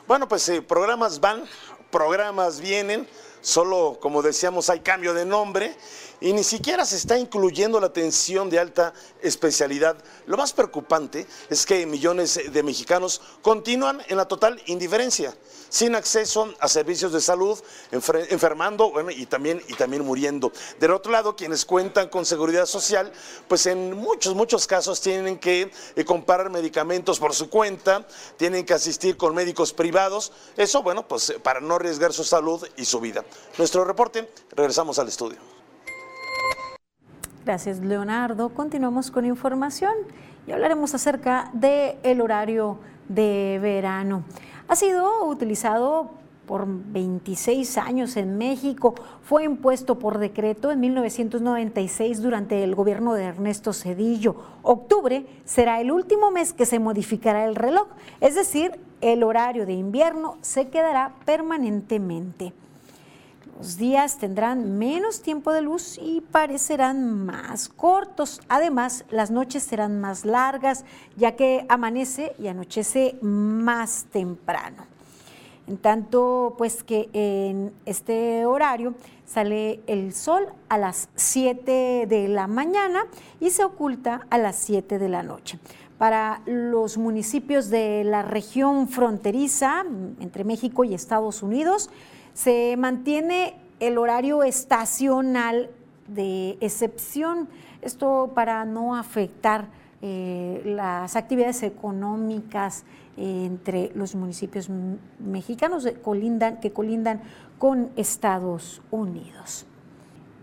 [0.06, 1.44] Bueno, pues eh, programas van,
[1.90, 3.08] programas vienen,
[3.44, 5.76] solo como decíamos hay cambio de nombre
[6.24, 9.96] y ni siquiera se está incluyendo la atención de alta especialidad.
[10.26, 15.36] Lo más preocupante es que millones de mexicanos continúan en la total indiferencia,
[15.68, 17.58] sin acceso a servicios de salud,
[17.90, 20.50] enfermando y, también, y también muriendo.
[20.80, 23.12] Del otro lado, quienes cuentan con seguridad social,
[23.46, 28.06] pues en muchos, muchos casos tienen que eh, comprar medicamentos por su cuenta,
[28.38, 32.86] tienen que asistir con médicos privados, eso bueno, pues para no arriesgar su salud y
[32.86, 33.24] su vida.
[33.58, 35.38] Nuestro reporte, regresamos al estudio.
[37.44, 38.48] Gracias, Leonardo.
[38.48, 39.92] Continuamos con información
[40.46, 44.24] y hablaremos acerca del el horario de verano.
[44.66, 46.10] Ha sido utilizado
[46.46, 48.94] por 26 años en México.
[49.22, 54.36] Fue impuesto por decreto en 1996 durante el gobierno de Ernesto Cedillo.
[54.62, 57.88] Octubre será el último mes que se modificará el reloj,
[58.20, 62.54] es decir, el horario de invierno se quedará permanentemente.
[63.56, 68.40] Los días tendrán menos tiempo de luz y parecerán más cortos.
[68.48, 70.84] Además, las noches serán más largas,
[71.16, 74.86] ya que amanece y anochece más temprano.
[75.68, 82.48] En tanto, pues que en este horario sale el sol a las 7 de la
[82.48, 83.06] mañana
[83.40, 85.58] y se oculta a las 7 de la noche.
[85.96, 89.84] Para los municipios de la región fronteriza
[90.20, 91.88] entre México y Estados Unidos,
[92.34, 95.70] se mantiene el horario estacional
[96.08, 97.48] de excepción,
[97.80, 99.68] esto para no afectar
[100.02, 102.84] eh, las actividades económicas
[103.16, 104.68] entre los municipios
[105.18, 107.22] mexicanos que colindan, que colindan
[107.58, 109.66] con Estados Unidos.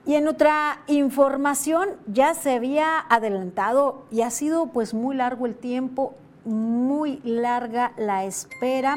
[0.06, 5.56] Y en otra información ya se había adelantado y ha sido pues muy largo el
[5.56, 8.96] tiempo, muy larga la espera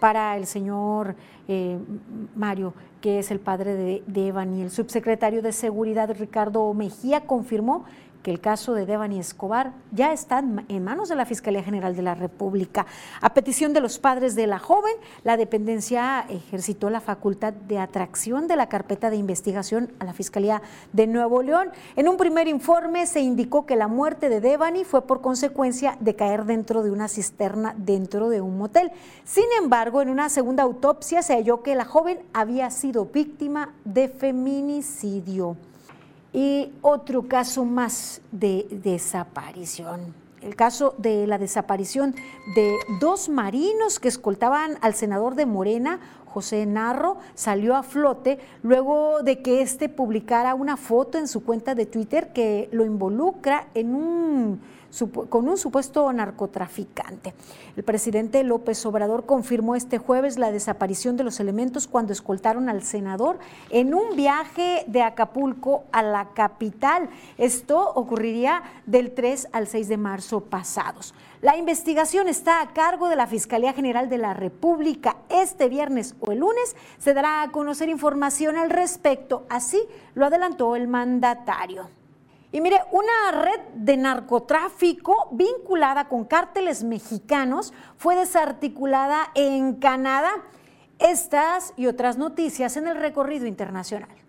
[0.00, 1.16] para el señor
[1.48, 1.78] eh,
[2.34, 7.22] Mario, que es el padre de, de Evan, y el subsecretario de Seguridad, Ricardo Mejía,
[7.22, 7.84] confirmó
[8.24, 12.00] que el caso de Devani Escobar ya está en manos de la Fiscalía General de
[12.00, 12.86] la República.
[13.20, 18.48] A petición de los padres de la joven, la dependencia ejercitó la facultad de atracción
[18.48, 20.62] de la carpeta de investigación a la Fiscalía
[20.94, 21.68] de Nuevo León.
[21.96, 26.16] En un primer informe se indicó que la muerte de Devani fue por consecuencia de
[26.16, 28.90] caer dentro de una cisterna dentro de un motel.
[29.24, 34.08] Sin embargo, en una segunda autopsia se halló que la joven había sido víctima de
[34.08, 35.58] feminicidio.
[36.34, 40.12] Y otro caso más de desaparición.
[40.42, 42.14] El caso de la desaparición
[42.54, 49.22] de dos marinos que escoltaban al senador de Morena, José Narro, salió a flote luego
[49.22, 53.94] de que éste publicara una foto en su cuenta de Twitter que lo involucra en
[53.94, 54.60] un
[55.28, 57.34] con un supuesto narcotraficante.
[57.76, 62.82] El presidente López Obrador confirmó este jueves la desaparición de los elementos cuando escoltaron al
[62.82, 63.38] senador
[63.70, 67.08] en un viaje de Acapulco a la capital.
[67.38, 71.14] Esto ocurriría del 3 al 6 de marzo pasados.
[71.40, 75.16] La investigación está a cargo de la Fiscalía General de la República.
[75.28, 79.82] Este viernes o el lunes se dará a conocer información al respecto, así
[80.14, 81.90] lo adelantó el mandatario.
[82.54, 90.30] Y mire, una red de narcotráfico vinculada con cárteles mexicanos fue desarticulada en Canadá.
[91.00, 94.23] Estas y otras noticias en el recorrido internacional.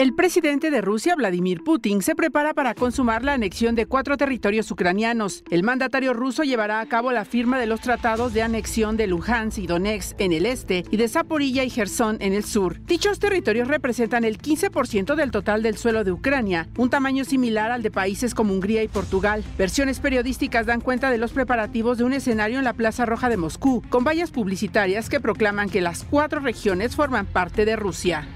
[0.00, 4.70] El presidente de Rusia, Vladimir Putin, se prepara para consumar la anexión de cuatro territorios
[4.70, 5.44] ucranianos.
[5.50, 9.58] El mandatario ruso llevará a cabo la firma de los tratados de anexión de Luhansk
[9.58, 12.80] y Donetsk en el este y de Zaporilla y Gerson en el sur.
[12.86, 17.82] Dichos territorios representan el 15% del total del suelo de Ucrania, un tamaño similar al
[17.82, 19.44] de países como Hungría y Portugal.
[19.58, 23.36] Versiones periodísticas dan cuenta de los preparativos de un escenario en la Plaza Roja de
[23.36, 28.26] Moscú, con vallas publicitarias que proclaman que las cuatro regiones forman parte de Rusia.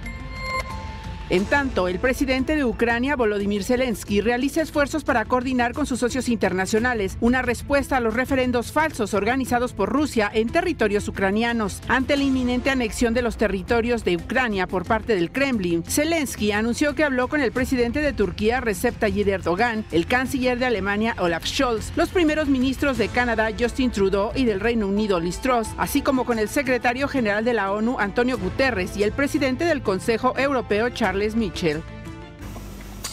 [1.30, 6.28] En tanto, el presidente de Ucrania, Volodymyr Zelensky, realiza esfuerzos para coordinar con sus socios
[6.28, 11.80] internacionales una respuesta a los referendos falsos organizados por Rusia en territorios ucranianos.
[11.88, 16.94] Ante la inminente anexión de los territorios de Ucrania por parte del Kremlin, Zelensky anunció
[16.94, 21.46] que habló con el presidente de Turquía, Recep Tayyip Erdogan, el canciller de Alemania, Olaf
[21.46, 26.02] Scholz, los primeros ministros de Canadá, Justin Trudeau, y del Reino Unido, Liz Truss, así
[26.02, 30.36] como con el secretario general de la ONU, Antonio Guterres, y el presidente del Consejo
[30.36, 31.80] Europeo, Charles Charles Mitchell.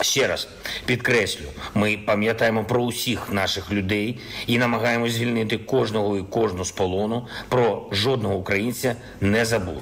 [0.02, 0.48] Ще раз
[0.86, 1.46] підкреслю,
[1.76, 7.28] ми пам'ятаємо про усіх наших людей і намагаємось звільнити кожного і кожну з полону.
[7.50, 9.82] Про жодного українця не забули.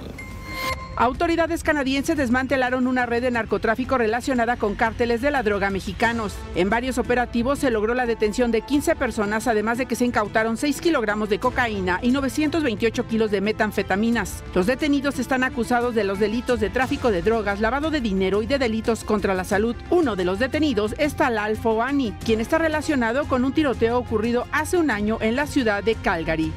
[1.00, 6.36] Autoridades canadienses desmantelaron una red de narcotráfico relacionada con cárteles de la droga mexicanos.
[6.56, 10.58] En varios operativos se logró la detención de 15 personas, además de que se incautaron
[10.58, 14.43] 6 kilogramos de cocaína y 928 kilos de metanfetaminas.
[14.54, 18.47] Los detenidos están acusados de los delitos de tráfico de drogas, lavado de dinero y
[18.47, 19.78] de delitos contra la salud.
[19.91, 24.76] Uno de los detenidos es Talal Fouani, quien está relacionado con un tiroteo ocurrido hace
[24.76, 26.52] un año en la ciudad de Calgary.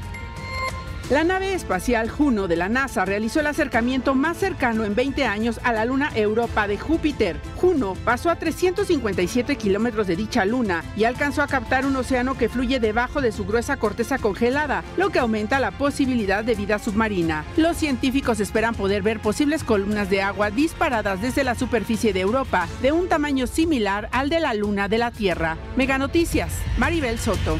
[1.10, 5.60] La nave espacial Juno de la NASA realizó el acercamiento más cercano en 20 años
[5.62, 7.36] a la luna Europa de Júpiter.
[7.56, 12.48] Juno pasó a 357 kilómetros de dicha luna y alcanzó a captar un océano que
[12.48, 17.44] fluye debajo de su gruesa corteza congelada, lo que aumenta la posibilidad de vida submarina.
[17.56, 22.68] Los científicos esperan poder ver posibles columnas de agua disparadas desde la superficie de Europa,
[22.80, 25.58] de un tamaño similar al de la luna de la Tierra.
[25.76, 27.58] Mega Noticias, Maribel Soto.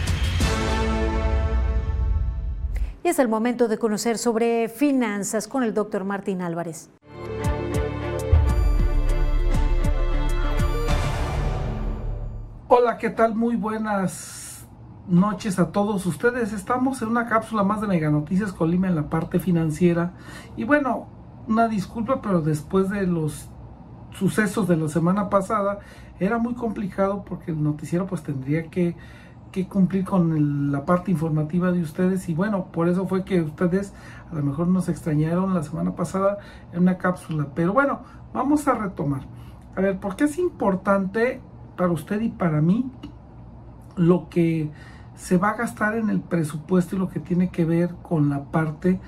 [3.04, 6.88] Y es el momento de conocer sobre finanzas con el doctor Martín Álvarez.
[12.68, 13.34] Hola, ¿qué tal?
[13.34, 14.68] Muy buenas
[15.08, 16.52] noches a todos ustedes.
[16.52, 20.12] Estamos en una cápsula más de Mega Noticias Colima en la parte financiera.
[20.56, 21.08] Y bueno,
[21.48, 23.48] una disculpa, pero después de los
[24.12, 25.80] sucesos de la semana pasada,
[26.20, 28.94] era muy complicado porque el noticiero pues tendría que
[29.52, 33.92] que cumplir con la parte informativa de ustedes y bueno, por eso fue que ustedes
[34.30, 36.38] a lo mejor nos extrañaron la semana pasada
[36.72, 38.00] en una cápsula, pero bueno,
[38.32, 39.22] vamos a retomar.
[39.76, 41.40] A ver, ¿por qué es importante
[41.76, 42.90] para usted y para mí
[43.94, 44.70] lo que
[45.14, 48.44] se va a gastar en el presupuesto y lo que tiene que ver con la
[48.44, 49.00] parte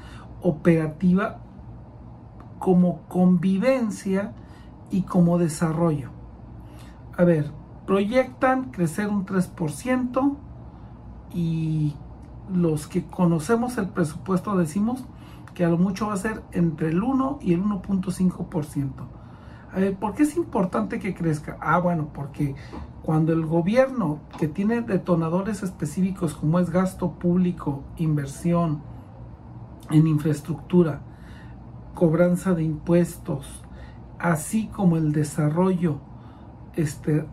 [0.42, 1.40] operativa
[2.58, 4.32] como convivencia
[4.90, 6.10] y como desarrollo?
[7.16, 7.50] A ver,
[7.86, 10.36] proyectan crecer un 3%
[11.32, 11.94] y
[12.52, 15.04] los que conocemos el presupuesto decimos
[15.54, 18.90] que a lo mucho va a ser entre el 1 y el 1.5%.
[19.72, 21.56] A ver, ¿por qué es importante que crezca?
[21.60, 22.54] Ah, bueno, porque
[23.02, 28.82] cuando el gobierno que tiene detonadores específicos como es gasto público, inversión
[29.90, 31.02] en infraestructura,
[31.94, 33.64] cobranza de impuestos,
[34.18, 35.98] así como el desarrollo
[36.74, 37.26] este,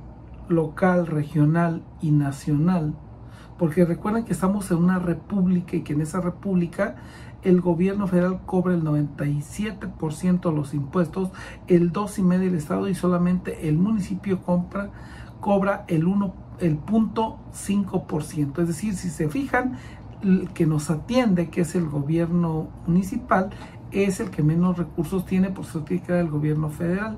[0.49, 2.95] local, regional y nacional,
[3.57, 6.95] porque recuerden que estamos en una república y que en esa república
[7.43, 11.31] el gobierno federal cobra el 97% de los impuestos,
[11.67, 14.89] el 2,5% del estado y solamente el municipio compra,
[15.39, 18.61] cobra el 1, el punto 5%.
[18.61, 19.77] Es decir, si se fijan,
[20.21, 23.49] el que nos atiende, que es el gobierno municipal,
[23.91, 27.17] es el que menos recursos tiene, por eso tiene que el gobierno federal.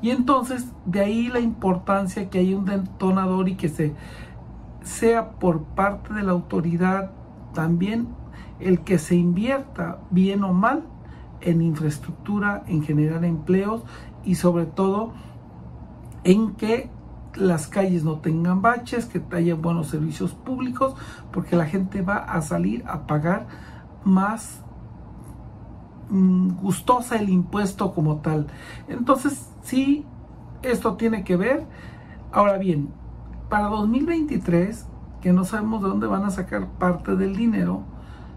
[0.00, 3.94] Y entonces, de ahí la importancia que haya un detonador y que se
[4.82, 7.10] sea por parte de la autoridad
[7.54, 8.08] también
[8.60, 10.84] el que se invierta bien o mal
[11.40, 13.82] en infraestructura, en generar empleos
[14.24, 15.12] y sobre todo
[16.24, 16.90] en que
[17.34, 20.94] las calles no tengan baches, que haya buenos servicios públicos,
[21.32, 23.46] porque la gente va a salir a pagar
[24.04, 24.63] más
[26.60, 28.46] gustosa el impuesto como tal.
[28.88, 30.06] Entonces, sí,
[30.62, 31.66] esto tiene que ver.
[32.32, 32.88] Ahora bien,
[33.48, 34.86] para 2023,
[35.20, 37.82] que no sabemos de dónde van a sacar parte del dinero,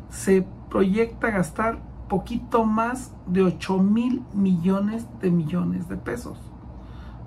[0.09, 6.37] se proyecta gastar poquito más de 8 mil millones de millones de pesos,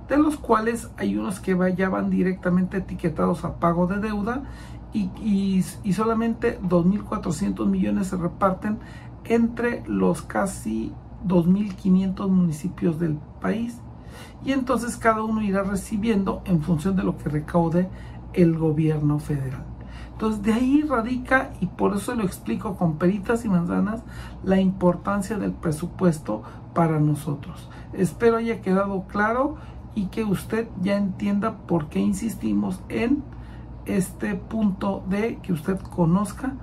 [0.09, 4.45] de los cuales hay unos que ya van directamente etiquetados a pago de deuda
[4.93, 8.79] y, y, y solamente 2.400 millones se reparten
[9.31, 10.93] entre los casi
[11.27, 13.81] 2.500 municipios del país.
[14.45, 17.89] y entonces cada uno irá recibiendo en función de lo que recaude
[18.33, 19.65] el gobierno federal.
[20.13, 24.03] Entonces de ahí radica, y por eso lo explico con peritas y manzanas,
[24.43, 26.43] la importancia del presupuesto
[26.75, 27.71] para nosotros.
[27.93, 29.57] Espero haya quedado claro
[29.95, 33.23] y que usted ya entienda por qué insistimos en
[33.87, 36.55] este punto de que usted conozca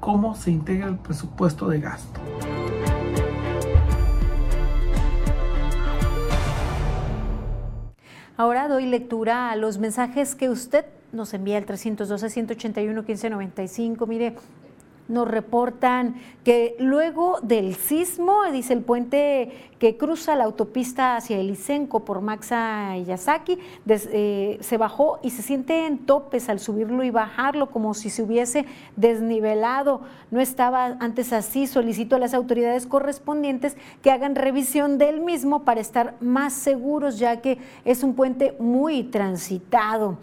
[0.00, 2.20] cómo se integra el presupuesto de gasto.
[8.36, 14.06] Ahora doy lectura a los mensajes que usted nos envía al 312-181-1595.
[14.06, 14.36] Mire,
[15.08, 22.04] nos reportan que luego del sismo, dice el puente que cruza la autopista hacia Elisenco
[22.04, 27.70] por Maxa Yasaki, eh, se bajó y se siente en topes al subirlo y bajarlo,
[27.70, 30.02] como si se hubiese desnivelado.
[30.30, 31.66] No estaba antes así.
[31.66, 37.40] Solicito a las autoridades correspondientes que hagan revisión del mismo para estar más seguros, ya
[37.40, 40.18] que es un puente muy transitado.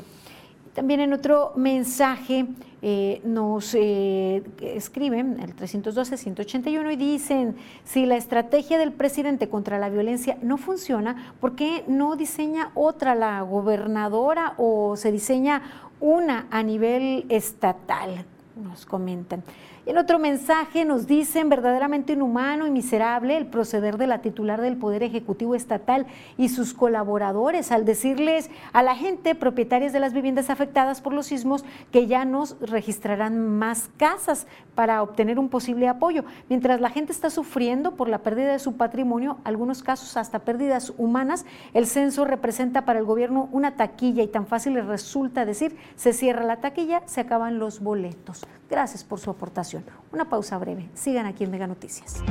[0.74, 2.48] También en otro mensaje
[2.88, 9.90] eh, nos eh, escriben el 312-181 y dicen, si la estrategia del presidente contra la
[9.90, 15.64] violencia no funciona, ¿por qué no diseña otra la gobernadora o se diseña
[16.00, 18.24] una a nivel estatal?
[18.56, 19.42] Nos comentan.
[19.88, 24.78] En otro mensaje nos dicen verdaderamente inhumano y miserable el proceder de la titular del
[24.78, 26.08] Poder Ejecutivo Estatal
[26.40, 31.28] y sus colaboradores al decirles a la gente, propietarias de las viviendas afectadas por los
[31.28, 36.26] sismos, que ya nos registrarán más casas para obtener un posible apoyo.
[36.50, 40.94] Mientras la gente está sufriendo por la pérdida de su patrimonio, algunos casos hasta pérdidas
[40.98, 45.78] humanas, el censo representa para el gobierno una taquilla y tan fácil le resulta decir,
[45.96, 48.48] se cierra la taquilla, se acaban los boletos.
[48.68, 49.75] Gracias por su aportación.
[50.12, 50.90] Una pausa breve.
[50.94, 52.22] Sigan aquí en Mega Noticias.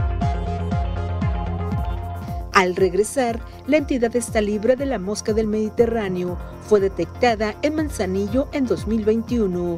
[2.53, 6.39] Al regresar, la entidad está libre de la mosca del Mediterráneo.
[6.69, 9.77] Fue detectada en Manzanillo en 2021.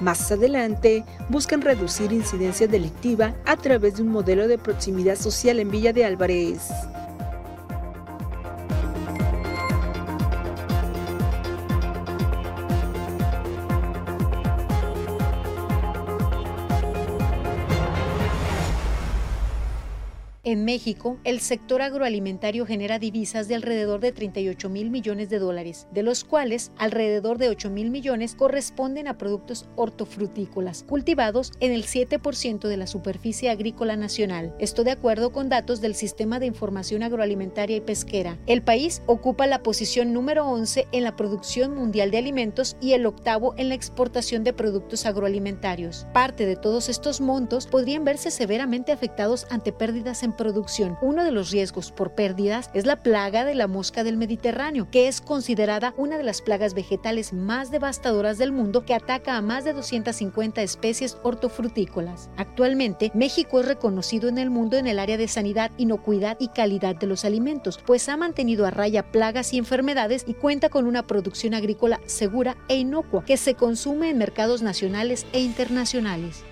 [0.00, 5.70] Más adelante, buscan reducir incidencia delictiva a través de un modelo de proximidad social en
[5.70, 6.68] Villa de Álvarez.
[20.56, 25.86] En México, el sector agroalimentario genera divisas de alrededor de 38 mil millones de dólares,
[25.92, 31.84] de los cuales alrededor de 8 mil millones corresponden a productos hortofrutícolas, cultivados en el
[31.84, 34.54] 7% de la superficie agrícola nacional.
[34.58, 38.38] Esto de acuerdo con datos del Sistema de Información Agroalimentaria y Pesquera.
[38.46, 43.04] El país ocupa la posición número 11 en la producción mundial de alimentos y el
[43.04, 46.06] octavo en la exportación de productos agroalimentarios.
[46.14, 50.45] Parte de todos estos montos podrían verse severamente afectados ante pérdidas en producción.
[51.02, 55.08] Uno de los riesgos por pérdidas es la plaga de la mosca del Mediterráneo, que
[55.08, 59.64] es considerada una de las plagas vegetales más devastadoras del mundo que ataca a más
[59.64, 62.30] de 250 especies hortofrutícolas.
[62.36, 66.96] Actualmente, México es reconocido en el mundo en el área de sanidad, inocuidad y calidad
[66.96, 71.06] de los alimentos, pues ha mantenido a raya plagas y enfermedades y cuenta con una
[71.06, 76.44] producción agrícola segura e inocua que se consume en mercados nacionales e internacionales.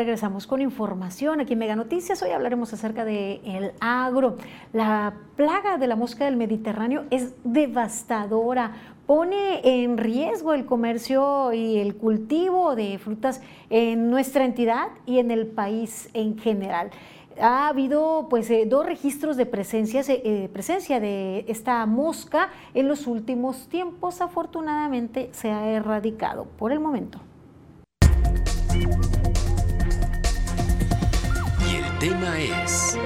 [0.00, 2.22] Regresamos con información aquí en Mega Noticias.
[2.22, 4.38] Hoy hablaremos acerca del el agro.
[4.72, 8.72] La plaga de la mosca del Mediterráneo es devastadora.
[9.04, 15.30] Pone en riesgo el comercio y el cultivo de frutas en nuestra entidad y en
[15.30, 16.92] el país en general
[17.38, 23.06] ha habido pues eh, dos registros de presencia, eh, presencia de esta mosca en los
[23.06, 24.22] últimos tiempos.
[24.22, 27.20] Afortunadamente se ha erradicado por el momento.
[32.00, 32.96] Tema es...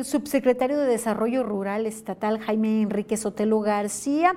[0.00, 4.32] El subsecretario de Desarrollo Rural Estatal, Jaime Enrique Sotelo García,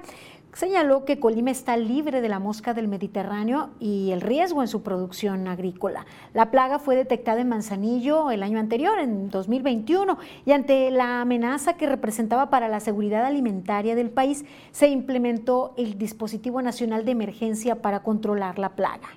[0.53, 4.83] señaló que Colima está libre de la mosca del Mediterráneo y el riesgo en su
[4.83, 6.05] producción agrícola.
[6.33, 11.75] La plaga fue detectada en Manzanillo el año anterior, en 2021, y ante la amenaza
[11.75, 17.81] que representaba para la seguridad alimentaria del país, se implementó el dispositivo nacional de emergencia
[17.81, 19.09] para controlar la plaga.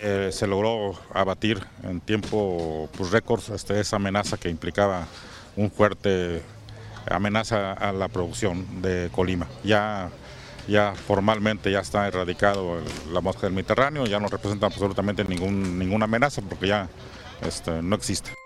[0.00, 5.06] Eh, se logró abatir en tiempo pues, récords este, esa amenaza que implicaba
[5.56, 6.42] un fuerte
[7.08, 9.46] amenaza a la producción de Colima.
[9.62, 10.10] Ya
[10.68, 12.80] ya formalmente ya está erradicado
[13.12, 16.88] la mosca del Mediterráneo, ya no representa absolutamente ningún, ninguna amenaza porque ya
[17.42, 18.43] este, no existe.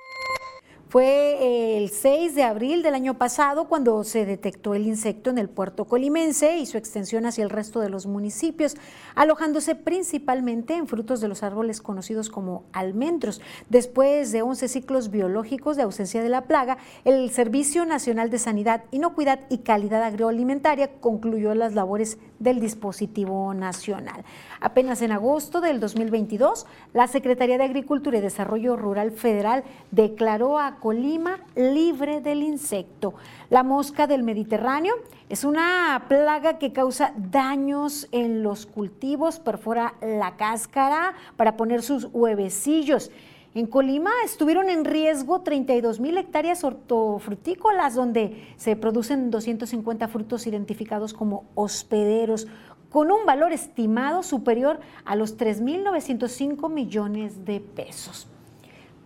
[0.88, 5.50] Fue el 6 de abril del año pasado cuando se detectó el insecto en el
[5.50, 8.74] puerto colimense y su extensión hacia el resto de los municipios,
[9.14, 13.42] alojándose principalmente en frutos de los árboles conocidos como almendros.
[13.68, 18.84] Después de 11 ciclos biológicos de ausencia de la plaga, el Servicio Nacional de Sanidad,
[18.90, 24.24] Inocuidad y Calidad Agroalimentaria concluyó las labores del dispositivo nacional.
[24.60, 30.76] Apenas en agosto del 2022, la Secretaría de Agricultura y Desarrollo Rural Federal declaró a
[30.76, 33.14] Colima libre del insecto.
[33.50, 34.94] La mosca del Mediterráneo
[35.28, 42.08] es una plaga que causa daños en los cultivos, perfora la cáscara para poner sus
[42.12, 43.10] huevecillos.
[43.58, 51.12] En Colima estuvieron en riesgo 32 mil hectáreas hortofrutícolas, donde se producen 250 frutos identificados
[51.12, 52.46] como hospederos,
[52.88, 58.28] con un valor estimado superior a los 3.905 millones de pesos.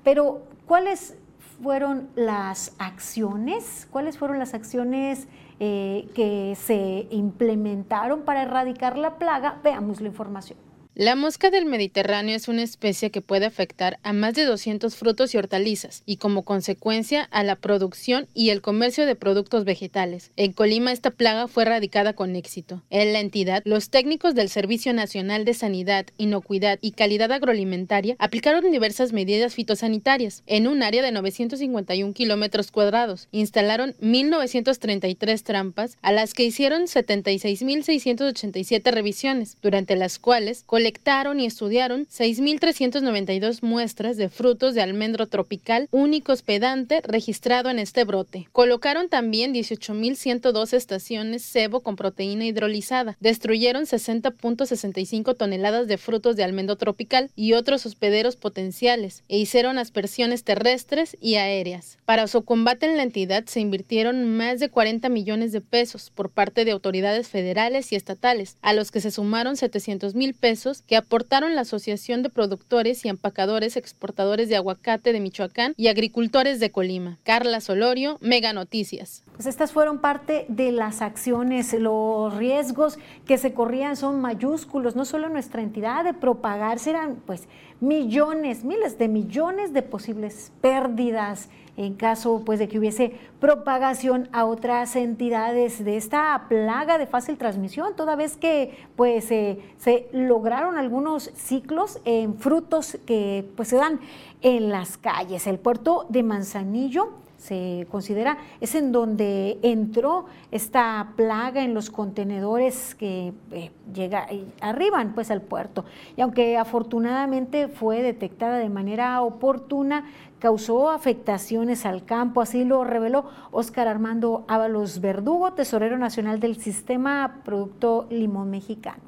[0.04, 1.16] Pero, ¿cuáles
[1.62, 3.88] fueron las acciones?
[3.90, 5.28] ¿Cuáles fueron las acciones
[5.60, 9.60] eh, que se implementaron para erradicar la plaga?
[9.64, 10.58] Veamos la información.
[10.94, 15.34] La mosca del Mediterráneo es una especie que puede afectar a más de 200 frutos
[15.34, 20.32] y hortalizas y como consecuencia a la producción y el comercio de productos vegetales.
[20.36, 22.82] En Colima esta plaga fue erradicada con éxito.
[22.90, 28.70] En la entidad, los técnicos del Servicio Nacional de Sanidad, Inocuidad y Calidad Agroalimentaria aplicaron
[28.70, 33.28] diversas medidas fitosanitarias en un área de 951 kilómetros cuadrados.
[33.32, 42.08] Instalaron 1.933 trampas a las que hicieron 76.687 revisiones, durante las cuales colectaron y estudiaron
[42.08, 48.48] 6.392 muestras de frutos de almendro tropical único hospedante registrado en este brote.
[48.50, 53.16] Colocaron también 18.102 estaciones cebo con proteína hidrolizada.
[53.20, 60.42] Destruyeron 60.65 toneladas de frutos de almendro tropical y otros hospederos potenciales e hicieron aspersiones
[60.42, 61.98] terrestres y aéreas.
[62.04, 66.28] Para su combate en la entidad se invirtieron más de 40 millones de pesos por
[66.28, 70.96] parte de autoridades federales y estatales, a los que se sumaron 700 mil pesos que
[70.96, 76.70] aportaron la Asociación de Productores y Empacadores Exportadores de Aguacate de Michoacán y Agricultores de
[76.70, 77.18] Colima.
[77.24, 79.24] Carla Solorio, Mega Noticias.
[79.34, 85.04] Pues estas fueron parte de las acciones, los riesgos que se corrían son mayúsculos, no
[85.04, 87.48] solo en nuestra entidad de propagarse, eran pues
[87.80, 94.44] millones, miles de millones de posibles pérdidas en caso pues de que hubiese propagación a
[94.44, 101.30] otras entidades de esta plaga de fácil transmisión, toda vez que pues se lograron algunos
[101.34, 104.00] ciclos en frutos que pues se dan
[104.42, 105.46] en las calles.
[105.46, 112.94] El puerto de Manzanillo se considera, es en donde entró esta plaga en los contenedores
[112.94, 114.28] que eh, llega,
[114.60, 115.84] arriban pues al puerto.
[116.16, 120.04] Y aunque afortunadamente fue detectada de manera oportuna,
[120.42, 127.42] causó afectaciones al campo, así lo reveló Óscar Armando Ábalos Verdugo, tesorero nacional del sistema
[127.44, 129.04] Producto Limón Mexicano.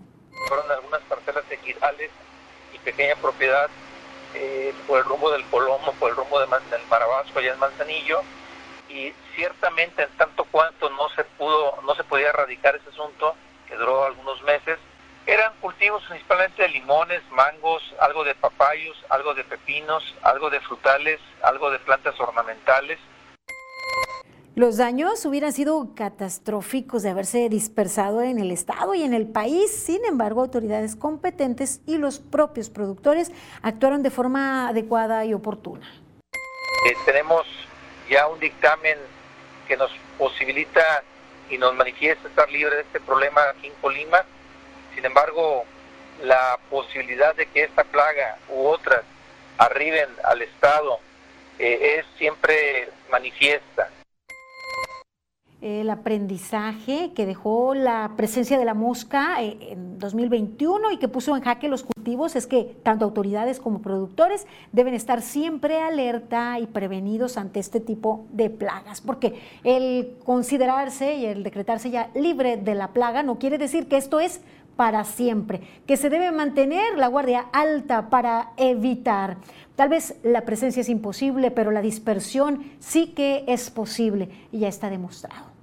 [0.47, 2.13] Fueron algunas parcelas equidales
[2.73, 3.69] y pequeña propiedad
[4.35, 6.49] eh, por el rumbo del Colomo, por el rumbo del
[6.89, 8.21] Marabasco, allá en Manzanillo,
[8.89, 13.35] y ciertamente en tanto cuanto no se pudo, no se podía erradicar ese asunto,
[13.67, 14.79] que duró algunos meses,
[15.27, 21.21] eran cultivos principalmente de limones, mangos, algo de papayos, algo de pepinos, algo de frutales,
[21.43, 22.99] algo de plantas ornamentales,
[24.57, 29.69] los daños hubieran sido catastróficos de haberse dispersado en el Estado y en el país.
[29.69, 35.85] Sin embargo, autoridades competentes y los propios productores actuaron de forma adecuada y oportuna.
[36.33, 37.45] Eh, tenemos
[38.09, 38.97] ya un dictamen
[39.67, 41.03] que nos posibilita
[41.51, 44.25] y nos manifiesta estar libre de este problema aquí en Colima.
[44.95, 45.65] Sin embargo,
[46.23, 49.03] la posibilidad de que esta plaga u otras
[49.59, 50.99] arriben al Estado
[51.59, 53.91] eh, es siempre manifiesta.
[55.61, 61.35] El aprendizaje que dejó la presencia de la mosca eh, en 2021 y que puso
[61.35, 66.67] en jaque los cultivos es que tanto autoridades como productores deben estar siempre alerta y
[66.67, 72.75] prevenidos ante este tipo de plagas, porque el considerarse y el decretarse ya libre de
[72.75, 74.43] la plaga no quiere decir que esto es
[74.77, 79.37] para siempre, que se debe mantener la guardia alta para evitar.
[79.77, 84.69] Tal vez la presencia es imposible, pero la dispersión sí que es posible y ya
[84.69, 85.55] está demostrado.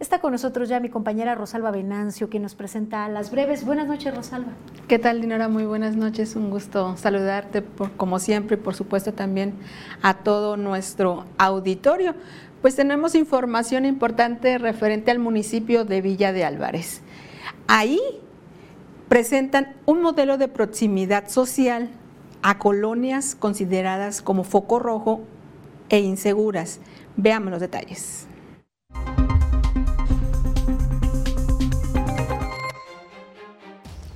[0.00, 3.64] Está con nosotros ya mi compañera Rosalba Venancio, que nos presenta las breves.
[3.64, 4.52] Buenas noches, Rosalba.
[4.88, 5.48] ¿Qué tal, Dinora?
[5.48, 6.34] Muy buenas noches.
[6.34, 9.54] Un gusto saludarte, por, como siempre, y por supuesto también
[10.02, 12.14] a todo nuestro auditorio.
[12.60, 17.02] Pues tenemos información importante referente al municipio de Villa de Álvarez.
[17.68, 18.00] Ahí
[19.08, 21.90] presentan un modelo de proximidad social
[22.42, 25.20] a colonias consideradas como foco rojo
[25.88, 26.80] e inseguras.
[27.16, 28.26] Veamos los detalles.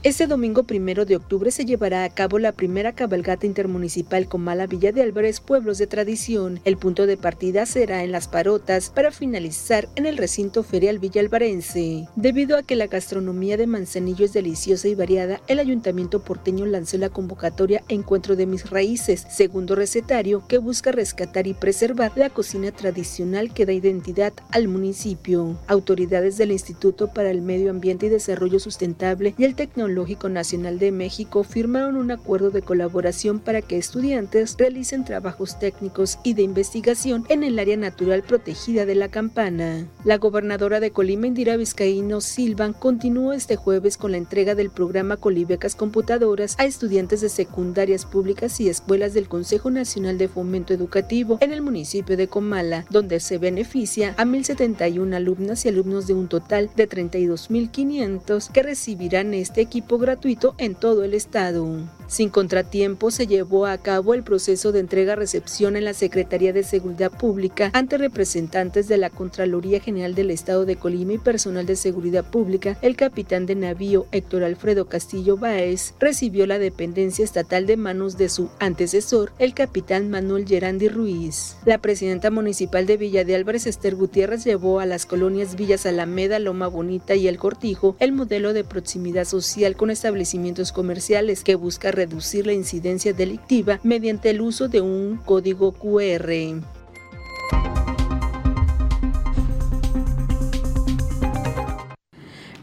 [0.05, 4.92] Este domingo primero de octubre se llevará a cabo la primera cabalgata intermunicipal Comala Villa
[4.92, 6.61] de Álvarez, pueblos de tradición.
[6.64, 11.20] El punto de partida será en Las Parotas para finalizar en el recinto ferial Villa
[11.20, 12.07] Alvarense.
[12.14, 16.96] Debido a que la gastronomía de Manzanillo es deliciosa y variada, el ayuntamiento porteño lanzó
[16.96, 22.70] la convocatoria Encuentro de mis raíces, segundo recetario que busca rescatar y preservar la cocina
[22.70, 25.59] tradicional que da identidad al municipio.
[25.66, 30.78] Autoridades del Instituto para el Medio Ambiente y Desarrollo Sustentable y el Tecnológico Tecnológico Nacional
[30.78, 36.43] de México firmaron un acuerdo de colaboración para que estudiantes realicen trabajos técnicos y de
[36.43, 39.86] investigación en el área natural protegida de la campana.
[40.05, 45.16] La gobernadora de Colima, Indira Vizcaíno Silvan, continuó este jueves con la entrega del programa
[45.16, 51.39] Colibecas Computadoras a estudiantes de secundarias públicas y escuelas del Consejo Nacional de Fomento Educativo
[51.41, 56.28] en el municipio de Comala, donde se beneficia a 1.071 alumnas y alumnos de un
[56.28, 61.66] total de 32.500 que recibirán este equipo gratuito en todo el estado.
[62.09, 67.12] Sin contratiempo se llevó a cabo el proceso de entrega-recepción en la Secretaría de Seguridad
[67.12, 72.24] Pública ante representantes de la Contraloría General del Estado de Colima y personal de Seguridad
[72.24, 72.78] Pública.
[72.80, 78.30] El capitán de navío Héctor Alfredo Castillo Báez recibió la dependencia estatal de manos de
[78.30, 81.56] su antecesor, el capitán Manuel Gerandi Ruiz.
[81.66, 86.38] La presidenta municipal de Villa de Álvarez, Esther Gutiérrez, llevó a las colonias Villas Alameda,
[86.38, 91.92] Loma Bonita y El Cortijo el modelo de proximidad social con establecimientos comerciales que busca
[91.99, 96.30] reducir la incidencia delictiva mediante el uso de un código QR.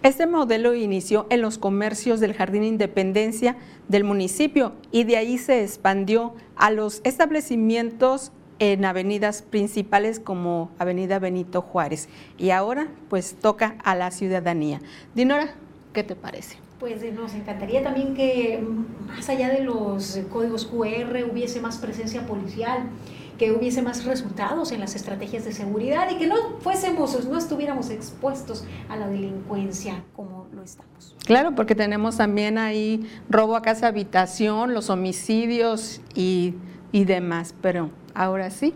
[0.03, 3.57] Este modelo inició en los comercios del Jardín Independencia
[3.89, 11.19] del municipio y de ahí se expandió a los establecimientos en avenidas principales como Avenida
[11.19, 12.07] Benito Juárez.
[12.37, 14.79] Y ahora pues toca a la ciudadanía.
[15.13, 15.55] Dinora,
[15.91, 16.64] ¿qué te parece?
[16.79, 22.25] Pues nos encantaría también que mm, más allá de los códigos QR hubiese más presencia
[22.25, 22.89] policial,
[23.37, 27.89] que hubiese más resultados en las estrategias de seguridad y que no fuésemos, no estuviéramos
[27.89, 31.15] expuestos a la delincuencia como lo estamos.
[31.25, 36.55] Claro, porque tenemos también ahí robo a casa habitación, los homicidios y,
[36.91, 38.73] y demás, pero ahora sí,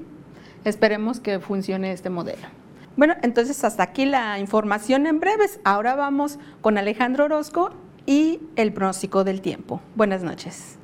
[0.66, 2.48] esperemos que funcione este modelo.
[2.98, 5.62] Bueno, entonces hasta aquí la información en breves.
[5.64, 7.72] Ahora vamos con Alejandro Orozco
[8.06, 9.82] y el pronóstico del tiempo.
[9.96, 10.78] Buenas noches.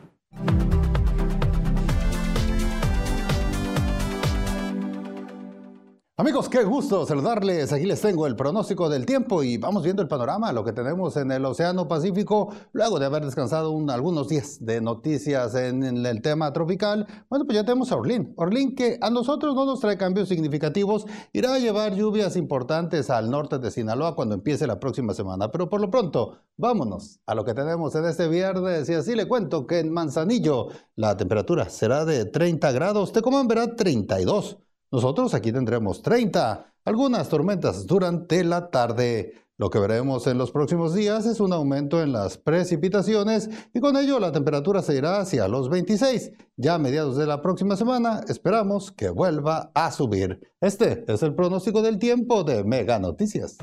[6.18, 7.74] Amigos, qué gusto saludarles.
[7.74, 11.18] Aquí les tengo el pronóstico del tiempo y vamos viendo el panorama, lo que tenemos
[11.18, 16.54] en el Océano Pacífico, luego de haber descansado algunos días de noticias en, el tema
[16.54, 17.06] tropical.
[17.30, 18.34] Bueno, pues ya tenemos a Orlín.
[18.38, 23.30] Orlín que a nosotros no nos trae cambios significativos, irá a llevar lluvias importantes al
[23.30, 25.52] norte de Sinaloa cuando empiece la próxima semana.
[25.52, 29.28] Pero por lo pronto, vámonos a lo que tenemos en este viernes y así le
[29.28, 34.60] cuento que en Manzanillo la temperatura será de 30 grados, Tecomán verá 32.
[34.92, 39.34] Nosotros aquí tendremos 30, algunas tormentas durante la tarde.
[39.58, 43.96] Lo que veremos en los próximos días es un aumento en las precipitaciones y con
[43.96, 46.34] ello la temperatura se irá hacia los 26.
[46.58, 50.42] Ya a mediados de la próxima semana esperamos que vuelva a subir.
[50.60, 53.58] Este es el pronóstico del tiempo de Mega Noticias.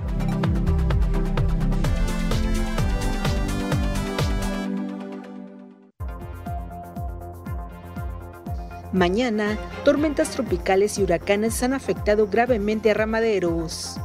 [8.92, 13.98] Mañana, tormentas tropicales y huracanes han afectado gravemente a ramaderos.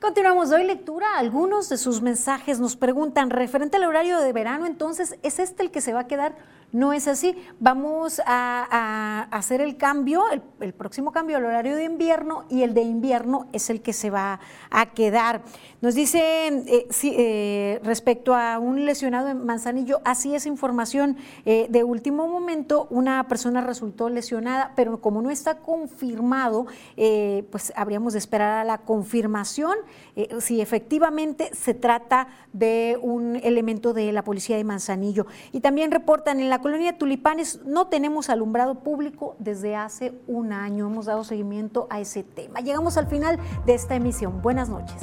[0.00, 2.58] Continuamos, doy lectura algunos de sus mensajes.
[2.58, 6.06] Nos preguntan, referente al horario de verano, entonces, ¿es este el que se va a
[6.08, 6.34] quedar?
[6.72, 7.36] No es así.
[7.60, 10.22] Vamos a, hacer el cambio,
[10.60, 14.08] el, próximo cambio al horario de invierno y el de invierno es el que se
[14.08, 15.42] va a quedar.
[15.82, 21.84] Nos dicen eh, eh, respecto a un lesionado en Manzanillo, así es información eh, de
[21.84, 26.66] último momento, una persona resultó lesionada, pero como no está confirmado,
[27.50, 29.74] pues habríamos de esperar a la confirmación
[30.40, 35.26] si efectivamente se trata de un elemento de la policía de Manzanillo.
[35.52, 40.86] Y también reportan en la colonia Tulipanes no tenemos alumbrado público desde hace un año.
[40.86, 42.60] Hemos dado seguimiento a ese tema.
[42.60, 44.40] Llegamos al final de esta emisión.
[44.40, 45.02] Buenas noches.